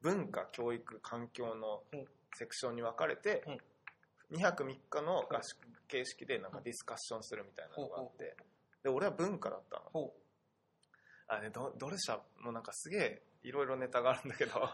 [0.03, 2.05] 文化、教育、環境のうん。
[2.37, 3.43] セクションに分かれて、
[4.31, 8.37] 2泊3日の合宿形式でなんかディスカッションするみたいなのがあって、
[8.85, 9.91] で、俺は文化だったの。
[9.91, 10.15] ほ
[11.27, 14.69] あね、どどれしゃ、もうなんかすげえいろいろネタがあるんだけど、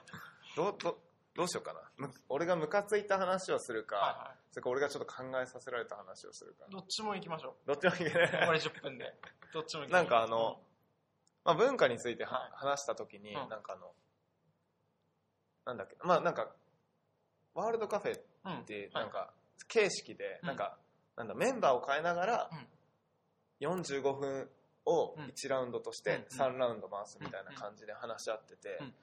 [0.57, 0.99] どう、ど
[1.35, 1.81] どうしようかな。
[1.99, 3.99] む俺がムカついた話をするか、う。
[4.01, 6.73] はいはそれか俺がちょっと考えさせられた話をするかい。。
[6.73, 8.13] どっちも行きましょどっちもいけう。
[8.15, 8.33] ない。
[8.41, 9.15] 残り10分で。
[9.53, 10.59] どっちも行きましょうなんかあの、
[11.45, 13.93] まあ、文化についてははい話したときに、うんなんかあの、
[15.67, 16.49] なんだっけ、まあなんか、
[17.55, 19.33] ワールドカフェうん、って、はいなんか、
[19.69, 20.79] 形式で、うんなんか、
[21.17, 22.51] なんだ、メンバーを変えながら
[23.61, 24.49] うん、45分
[24.87, 28.95] をうん1ラウンドとしうんて3ラウンド回すみたいな感じで話し合っててうん、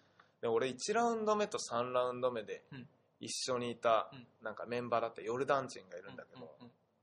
[0.44, 2.88] で、俺1ラウンド目と3ラウンド目でうん
[3.20, 6.52] 一緒にいたうん、なんかメンバーだったヨルダン人がいるんだけど、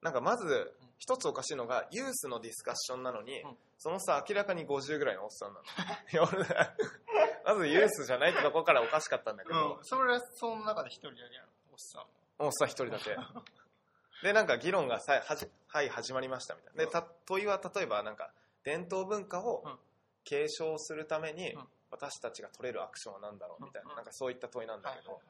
[0.03, 5.65] なんかまず、一つおかしいのが、ユースのディスカッションなのに、うんそのさ、明らかに50ぐらいのおっさんなの。
[6.13, 6.47] 夜
[7.47, 9.85] まずユースじゃないってとこからおかしかったんだけど、うん。
[9.85, 11.49] それはその中で一人だけなの。
[11.73, 12.07] おっさん。
[12.45, 13.17] おっさん一人だけ。
[14.23, 16.85] で、なんか議論がさ、はじ、はい、始まりましたみたいな。
[16.85, 18.35] で、た、問いは例えばなんか、
[18.65, 19.79] 伝統文化をうん
[20.25, 23.65] 継承するためにうん、私たちが取れるアクションは何だろう？
[23.65, 25.21] みたいな、うんなんかそういった問いなんだけど。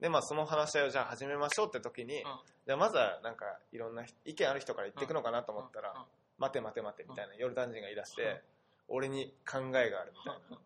[0.00, 2.22] で、まあその話し合いをじゃあ始めましょうって時に、うん。
[2.66, 6.04] じゃあまずはなんかいろんな意見ある人から言っていくのかなと思ったら、うん。
[6.38, 8.42] 待て待て待てみたいなヨルダン人が言い出して、
[8.88, 10.58] 俺に考えがあるみたいな。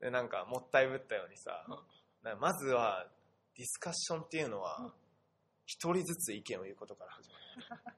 [0.00, 1.64] で、なんかもったいぶったようにさ
[2.38, 3.06] まずは
[3.56, 4.62] ディスカッションっていうのうん。
[4.62, 4.92] は、
[5.66, 7.94] 一人ずつ意見を言うことから始まる。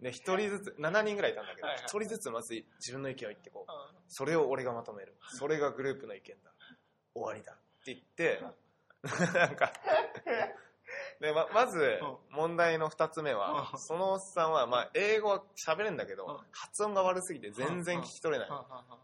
[0.00, 3.72] で、一人ずつ、7人ぐらいいたんだけど一人ずつまず自分の意見を言ってこう。
[3.72, 5.16] うんそれを俺がまとめる。
[5.32, 6.52] それがグループの意見だ。
[7.12, 7.54] 終わりだ。
[7.54, 8.40] って言って、
[9.36, 9.72] なんか、
[11.20, 11.98] で、ま、まず
[12.30, 18.48] うん、問題の二つ目はう、んそのおっさんは、まあ、英語は喋れんだけどうん、発音が悪すぎて全然聞き取れない。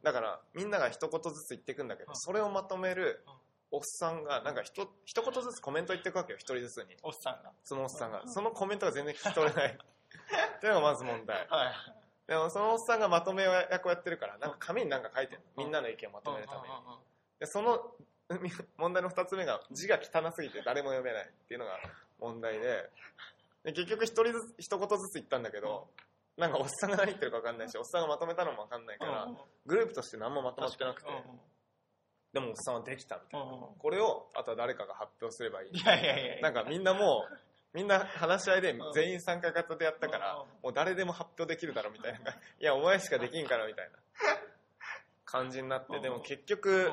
[0.04, 3.32] だから、みんなが一言ずつ言っていくんだけどう、んそれをまとめるうん
[3.74, 6.94] おっさんが、なんか一一言ずつコメント言っていくわけよ、一人ずつに。
[7.02, 7.52] おっさんが。
[7.64, 8.26] そのおっさんがう。
[8.26, 9.78] んそのコメントが全然聞き取れない。
[10.56, 11.46] っていうのがまず問題。
[11.48, 11.74] はい。
[12.26, 16.74] でもそのおっさんがまとめ役をやってるから、なんか紙になんか書いてるみんなの意見をまとめるために。
[17.40, 17.94] で、その
[18.40, 21.78] み 問題の二つ目が字が汚すぎて誰も読めないっていうのが
[22.18, 22.90] 問題で、
[23.64, 25.88] で結局一人ずつ、一言ずつ言ったんだけど、
[26.36, 29.28] なんかおっさんが何言ってるか分かんないし、おっさんがまとめたのも分かんないから、
[29.66, 31.08] グループとして何もまとまってなくて、
[32.32, 33.46] でもおっさんはできたみたいな。
[33.78, 35.84] これを、あとは誰かが発表すればいいい。
[35.84, 37.38] やいやいやなんかみんなもう、
[37.74, 42.18] みんな話し合いで全員参加型でやったからうん、もう誰でも発表できるだろみたいな。
[42.60, 43.98] いや、お前しかできんからみたいな。
[45.24, 46.02] 感じになって、うん。
[46.02, 46.92] でも結局、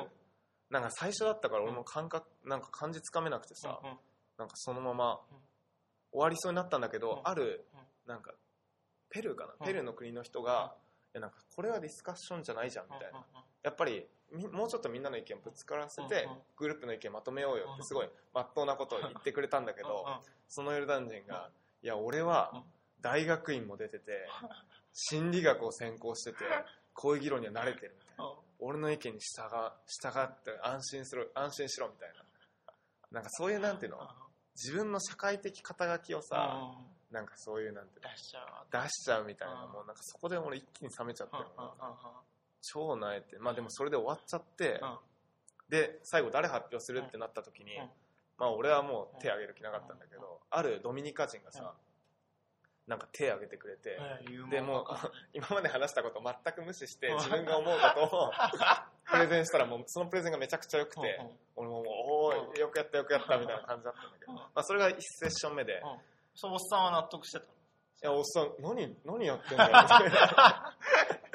[0.70, 3.80] なんか最初だったから俺も感覚、なんか感じつかめなくてさ、
[4.38, 5.42] なんかそのままうん。
[6.12, 7.20] 終わりそうになったんだけど、うん。
[7.24, 8.34] あるうん、なんか、
[9.10, 9.66] ペルーかな、うん。
[9.66, 10.74] ペルーの国の人が、
[11.12, 13.26] いやなんかこれはディスカッションじゃないじゃんみたいな。
[13.62, 14.06] やっぱりみ
[14.52, 20.04] もうちょっとみんなの意見ぶつからせてグループの意見まとめようよってすごいまっとうなことを 言ってくれたんだけど
[20.48, 21.50] そのヨルダン人が
[21.82, 22.64] いや俺はうん。
[23.02, 24.28] 大学院も出てて
[24.92, 26.44] 心理学を専攻してて
[26.92, 28.34] こういう議論には慣れてるみたいな。
[28.58, 29.48] 俺の意見に従
[29.86, 32.22] 従って安心する安心しろみたいな。
[33.10, 34.06] なんかそういうなんていうの
[34.54, 36.76] 自分の社会的肩書きをさ
[37.10, 38.10] なんかそういうなんていうの
[38.70, 39.72] 出しちゃうみたいなうん。
[39.72, 41.96] もうなんかそこで俺一気に冷めちゃったようんうん
[42.62, 44.98] 超なえてまあでもそれで終わっちゃってうん。
[45.70, 47.88] で最後誰発表するってなった時に、うん。
[48.38, 51.74] まあ俺はもう手挙げる気なかったんだけど、あるドミニカ人がさ、
[52.88, 53.96] なんか手挙げてくれて、
[54.50, 54.84] でもう
[55.32, 57.16] 今まで話したこと全く無視してうん。
[57.18, 58.32] 自分が思うことを
[59.10, 61.20] プレゼンしたらもうそのプレゼンがめちゃくちゃ良くて、
[61.54, 64.38] 俺ももうおーいよくやったよくやったみたいな感じだったんだけど、うん。
[64.38, 65.80] まあそれが1セッション目で、い
[66.34, 67.46] そうおっさんは納得してた
[68.00, 70.76] やおっさん何何やってんだよみたいな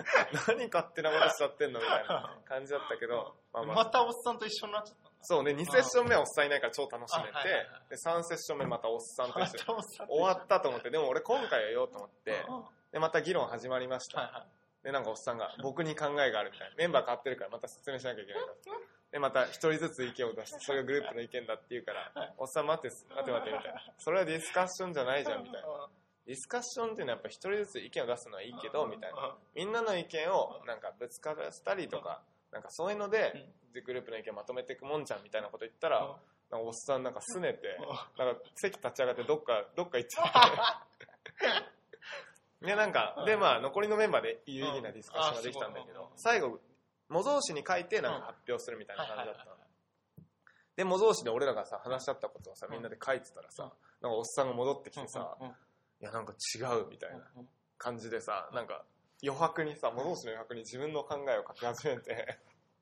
[0.48, 12.46] 何勝手なことしちゃってんのみたいな感じだったけど、 まあまあまたおっさんと一緒になっちゃったそうね、2セッション目はおっさんいないから超楽しめて、あはいはいはいで3セッション目またおっさんとま一緒に終わったと思って、でも俺今回は言おうと思って
[12.92, 14.22] で、また議論始まりました。
[14.22, 14.48] は
[14.86, 16.76] で、なんかおっさんが僕に考えがあるみたいな。
[16.78, 18.56] メンバー変わってるからまた説明しなきゃいけないから。
[19.12, 23.82] で、また一人ずつ意見を出して、それがグループの意見だって言うから、おっさん待って、待って待ってみたいな。
[23.98, 25.90] それはディスカッションじゃないじゃんみたいな。
[26.26, 29.36] ディスカッションっていうのはやっぱ一人ずつ意見を出すのはいいけど、みたいな。
[29.56, 32.22] みんなの意見をなんかぶつからせたりとか、
[32.52, 36.16] なんかそういうので、でグループの意見まとめていくもんじゃんみたいなこと言ったら、
[36.50, 37.78] なんかおっさんなんか拗ねて、
[38.18, 40.28] なんか席立ち上がってどっか、どっか行っちゃっ
[42.62, 42.66] て。
[42.66, 46.60] で、 なんか、で、まあ、残りのメンバーで有意義なディスカッションができたんだけうんど、最後、
[47.10, 49.56] 模造紙に書いてなんか発表するみたいな感じだったの。
[50.76, 53.72] で、模造紙で俺らがさ、話し合ったことをさ、みんなで書いてたらさ、
[54.02, 55.38] なんかおっさんが戻ってきてさ、
[56.02, 57.24] いや、なんか違うみたいな
[57.78, 58.84] 感じでさ、なんか
[59.24, 62.40] 余白にさ、模造紙の余白に自分の考えを書き始めて、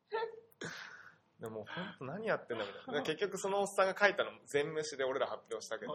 [1.40, 3.02] でも本当何やってんだみたいな。
[3.02, 5.94] で結局そのおっさんが書いたの全無視で俺ら発表したけど、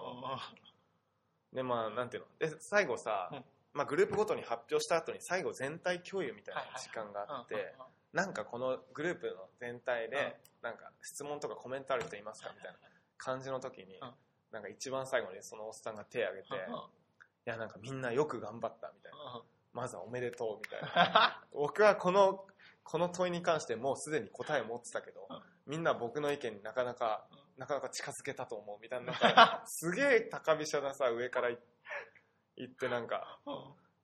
[1.52, 2.50] で、まあ、なんていうの。
[2.50, 3.44] で、最後さ、うん。
[3.72, 7.74] まあ、グループごとに発表した後に最後全体共有みたいな時間があって、
[8.12, 12.78] なんかこのグループの全体で、なんか質問とかコメントある人いますかみたいな
[13.18, 14.10] 感じの時にうん、
[14.50, 16.58] なんか一番最後にそのおっさんが手を挙げて、い
[17.48, 19.42] やなんかみんなよく頑張ったみたいな。
[19.72, 21.44] まずはおめでとうみたいな。
[21.52, 22.46] 僕はこの、
[22.84, 27.26] この問いに関してもうすでに答えを持ってたけどうん、みんな僕の意見になかなか、
[27.56, 29.12] なかなか近づけたと思うみたいな。
[29.66, 31.58] すげえ高飛車なさ、上からい
[32.56, 33.40] 行ってなんか、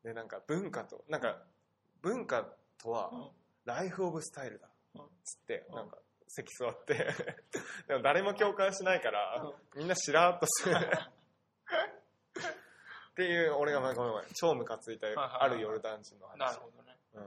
[0.03, 1.43] で、なんか文化と、なんか
[2.03, 2.47] 文化
[2.79, 3.11] とは
[3.65, 4.69] ライフオブスタイルだ。
[4.95, 5.09] うん。
[5.25, 5.75] つって、うん。
[5.77, 6.95] なんか席座って、
[7.89, 10.71] でも誰も共感しないから、みんなしらーっとして、
[13.15, 15.07] っていう、俺が、ごめんごめん、超ムカついた
[15.43, 16.37] あるヨルダン人の話。
[16.39, 16.97] なるほどね。
[17.15, 17.27] うん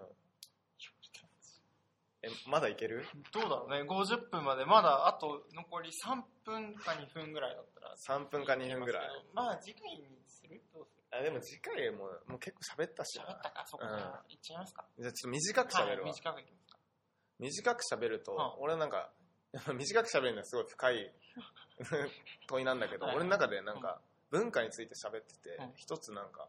[2.23, 3.05] え、まだいける？
[3.31, 7.95] どうだろうね、50分まで、まだあと残り3分か2分ぐらいだったら。
[8.19, 9.07] 3分か2分ぐらい。
[9.33, 10.61] まあ、次回にする？
[10.73, 11.03] どうする？
[11.19, 14.85] あでも次回ももう結構喋ったしな喋ったか、そこうんじゃあ、いっちゃいますか。
[14.97, 15.87] じゃあちょっと短く喋るわ。
[15.87, 16.79] はい短くいきますか。
[17.39, 19.11] 短く喋ると、うん俺なんか、
[19.77, 21.13] 短く喋るのはすごい深い
[22.49, 26.47] 問いなんだけど、はい俺の中でなんか、文化について喋ってて、うん一つなんか、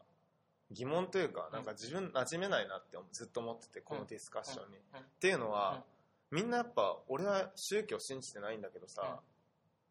[0.71, 4.77] 疑問というか、なんか自分馴染めないなってずっと思ってて、このディスカッションに。
[4.77, 5.83] っていうのは、
[6.31, 9.19] みんなやっぱ、俺は宗教信じてないんだけどさ、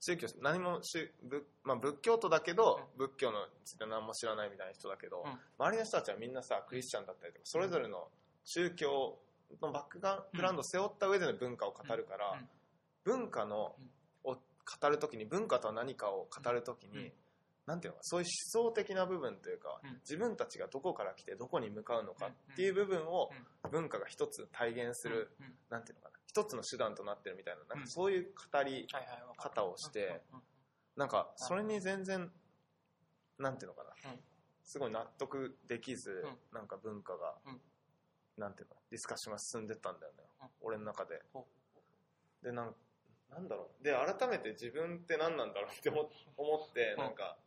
[0.01, 8.09] 宗教、何も宗、ぶまあ、仏教徒だけど、仏教のついて何も知らないみたいな人だけど、うん周りの人たちはみんなさ、クリスチャンだったりとか、それぞれの
[8.45, 9.19] 宗教
[9.61, 12.49] のバックグラウンドを背負った上での文化を語るから、うん。
[13.05, 13.75] 文化の、
[14.23, 17.13] を語るときに、文化とは何かを語るときに、うん
[17.69, 19.91] なんていうのか、そういう思想的な部分というか、うん。
[20.01, 23.31] 自分たちがどこから来てどこに向かうのかっていう部分を、
[23.71, 25.47] 文化が一つ体現する、うん。
[25.47, 25.55] うん。
[25.69, 27.85] なんていうのかな、一つの手段となってるみたいな、なんうん。
[27.85, 29.55] かそういう語りはいはいわかる。
[29.55, 30.43] 方をして、うんうん
[30.97, 32.29] なんか、それに全然、
[33.39, 34.19] なんていうのかな、うん。
[34.65, 36.39] すごい納得できず、うん。
[36.53, 37.61] なんか文化が、うん。
[38.37, 40.49] なんていうの、ディスカッションが進んでったんだよね、うん。
[40.63, 41.23] 俺の中で。
[41.33, 41.47] ほ
[42.43, 42.75] で、なん
[43.31, 43.85] なんだろう。
[43.85, 46.99] で、改めて自分って何なんだろうって思思って、うん。
[46.99, 47.39] なんか、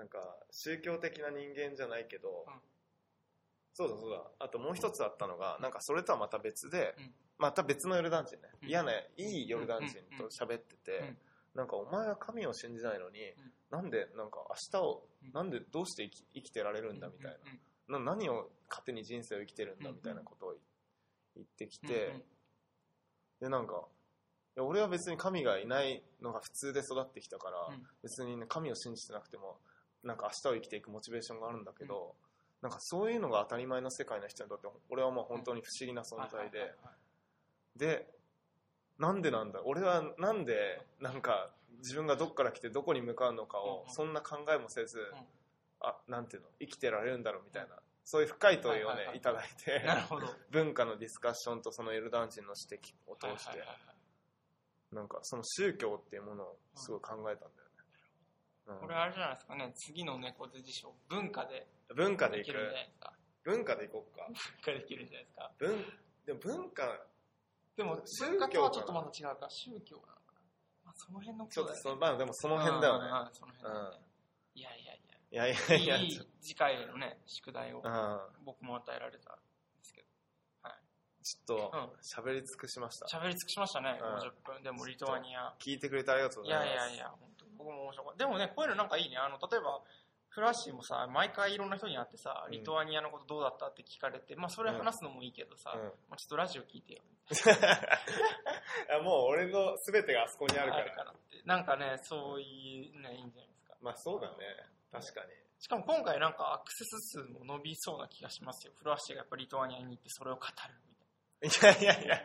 [0.00, 0.18] なんか、
[0.50, 2.54] 宗教的な人間じゃないけど、うん。
[3.74, 4.22] そうだそうだ。
[4.38, 7.14] あともう一つあったのが、なんかそれとはまた別で、うん。
[7.36, 8.42] また別のヨルダン人ね。
[8.62, 8.68] うん。
[8.70, 11.18] 嫌な、いいヨルダン人と喋ってて、うん。
[11.54, 13.34] なんかお前は神を信じないのに、ん。
[13.70, 15.32] なんでなんか明日を、うん。
[15.32, 17.38] なんでどうして生き生きてられるんだみたい
[17.88, 17.98] な。
[17.98, 20.54] な何を糧に人生を生きてるんだうんみたいなことを
[21.36, 21.88] 言ってきうん。
[21.90, 22.22] て、うん。
[23.40, 23.84] でなんか
[24.56, 27.86] いや俺は別に神がいないのが普通で育ってきたから、うん。
[28.02, 29.58] 別に、ね、神を信じてなくても
[30.04, 32.14] なんか明日を生きていくモチベーションがあるんだけど、
[32.62, 36.74] なんかそういうのが当たり前の世界の人にとって俺はもう本当に不思議な存在で、
[37.76, 38.06] で
[38.98, 39.60] なんでなんだ？
[39.64, 45.02] 俺はなんでなんか自分がどっから来てどこに向かうのかをうんそんな考えもせず、ん。
[45.80, 46.48] あなんていうの？
[46.60, 49.20] 生きてられるんだろうみたいなそういう深い問いをね、はいはい
[49.64, 49.82] て。
[50.50, 53.62] 文化のディスカッションとそのエルダン人の指摘を通して、
[54.92, 57.69] なんかその宗教っていうものをすごい考えたんだよね、
[58.78, 61.66] これあれじゃないですかね、次の猫背辞書、文化で。
[61.90, 62.46] うん文化でいく。
[62.46, 63.12] できるんじゃないですか。
[63.42, 64.26] 文化でいこうか。
[64.26, 65.50] 文化できるんじゃないですか。
[65.58, 65.84] 文
[66.24, 67.06] でも文化。
[67.76, 70.40] でも、宗教はちょっとまた違うか、宗教なのかな。
[70.84, 71.80] まあ、その辺のことだよね。
[71.80, 73.08] ちょっとそのまあでもその辺だよね。
[73.08, 73.98] うんうんうんその辺だよね。
[74.54, 75.00] いやいやい
[75.32, 75.96] いやいや、やいや。
[75.98, 78.44] いい次回のね、宿題をうん。
[78.44, 79.42] 僕も与えられたんで
[79.82, 80.06] すけど。
[81.22, 84.14] ちょっと喋り尽くしました、喋り尽くしましたね、うん。
[84.16, 84.62] 50分。
[84.62, 85.54] でも、リトアニア。
[85.60, 86.68] 聞いてくれてありがとういございます。
[86.68, 87.29] やいやいや、本当に
[87.60, 88.18] 僕も面白かった。
[88.24, 89.16] でもね、こういうのなんかいいね。
[89.18, 89.80] あの、例えば、
[90.30, 97.02] フラッシーもさ、毎回いろんな人に会ってさ、うんリトアニアのことどうだったって聞かれて、まあ、それ話すのもいいけどさ、うんまあちょっとラジオ聞いてよ。
[99.02, 101.42] もう俺の全てがあそこにあるからからって。
[101.44, 103.74] なんかね、そういうね、いいんじゃないですか。
[103.80, 104.36] まあそうだね
[104.92, 108.72] 確かにしかも今回なんかアクセス数も伸びそうな気がしますよ。
[108.76, 110.52] フラッシーがやっぱリトアニアに行ってそれを語る
[111.42, 112.20] みたいいやいやいや。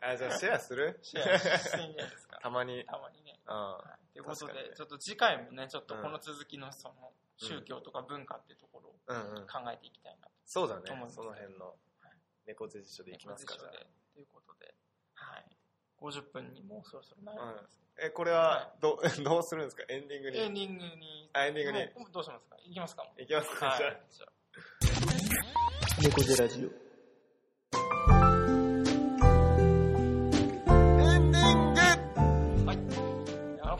[0.00, 0.98] あ、じゃあシェアする？
[1.02, 2.38] シェアしていいんじゃないですか。
[2.42, 2.84] たまに。
[2.86, 3.38] たまにね。
[3.46, 3.54] うん。
[3.54, 9.46] はいということで、ねちょっと次回もね、ちょっとこの続きのその、宗教とか文化っていうところをうんうん。
[9.46, 11.08] 考えていきたいなとそうだね思いま。
[11.10, 11.74] すその辺の
[12.46, 13.86] 猫背辞書でいきますか、じゃで。
[14.14, 14.72] ということで、
[15.14, 15.44] はい。
[16.00, 18.06] 50分にもうそろそろなるんですあ。
[18.06, 19.82] え、これは、どう、 どうするんですか？
[19.88, 20.68] エンディングけど、エンに。
[20.68, 22.12] ディングに、あ、エンディングに。
[22.12, 22.56] どうしますか？
[22.64, 23.10] いきますか？
[23.18, 24.00] いきますか、はいじゃあ。。
[24.10, 28.13] じゃあ猫背ラジオ。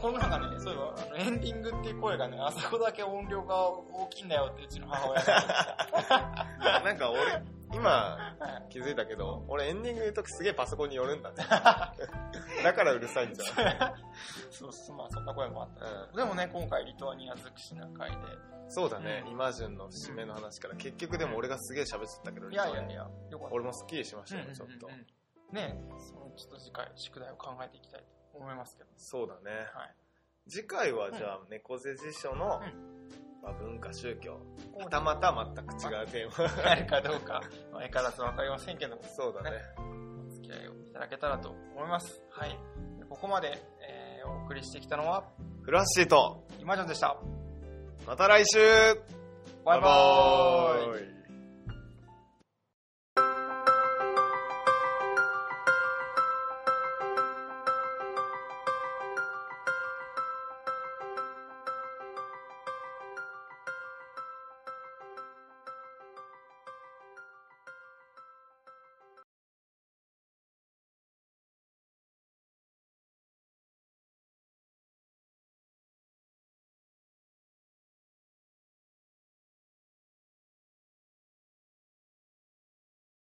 [0.05, 6.46] このなんかね、そういえば、あの、エンディングっていう声がね、 あそこだけ音量が大きいんだよってうちの母親が
[6.84, 7.20] なんか俺、
[7.72, 8.18] 今は
[8.68, 11.36] い気づいたけど、俺エンディング言うときすげえパソコンに寄るんだね。
[12.62, 13.94] だからうるさいんじゃん。
[14.50, 15.86] そうそう、まあそんな声もあった。
[15.86, 18.16] うでもね、今回リトアニア尽くしな回で。
[18.16, 18.20] ん。
[18.68, 23.55] そうだね、うんイマジュンの節目の話から、結局でも俺がすげえ喋ってたけど、いやいやいや、よかった。
[23.55, 24.92] 俺もスッキリしましたよ、ちょっとうん。
[24.92, 25.07] うんうん
[25.55, 28.91] ねそのちょっと次回、宿題を考えていきたいと思いますけど。
[28.97, 29.57] そうだね。
[29.74, 29.95] はい。
[30.49, 32.61] 次回はじゃあ、猫背辞書の、う
[33.43, 34.41] まあ、文化、宗教、
[34.74, 36.62] はたまた全く違うテーマ。
[36.64, 39.57] なるかどうか、まあ相変わらずわかりませんけども、そうだね。
[40.26, 42.22] お付き合いをいただけたらと思います。
[42.30, 42.59] はい。
[43.09, 43.49] ここまで、
[43.80, 45.24] えーお送りしてきたのは、
[45.62, 47.18] フラッシーと、今ジョンでした。
[48.07, 48.59] また来週
[49.64, 51.24] バイバーイイ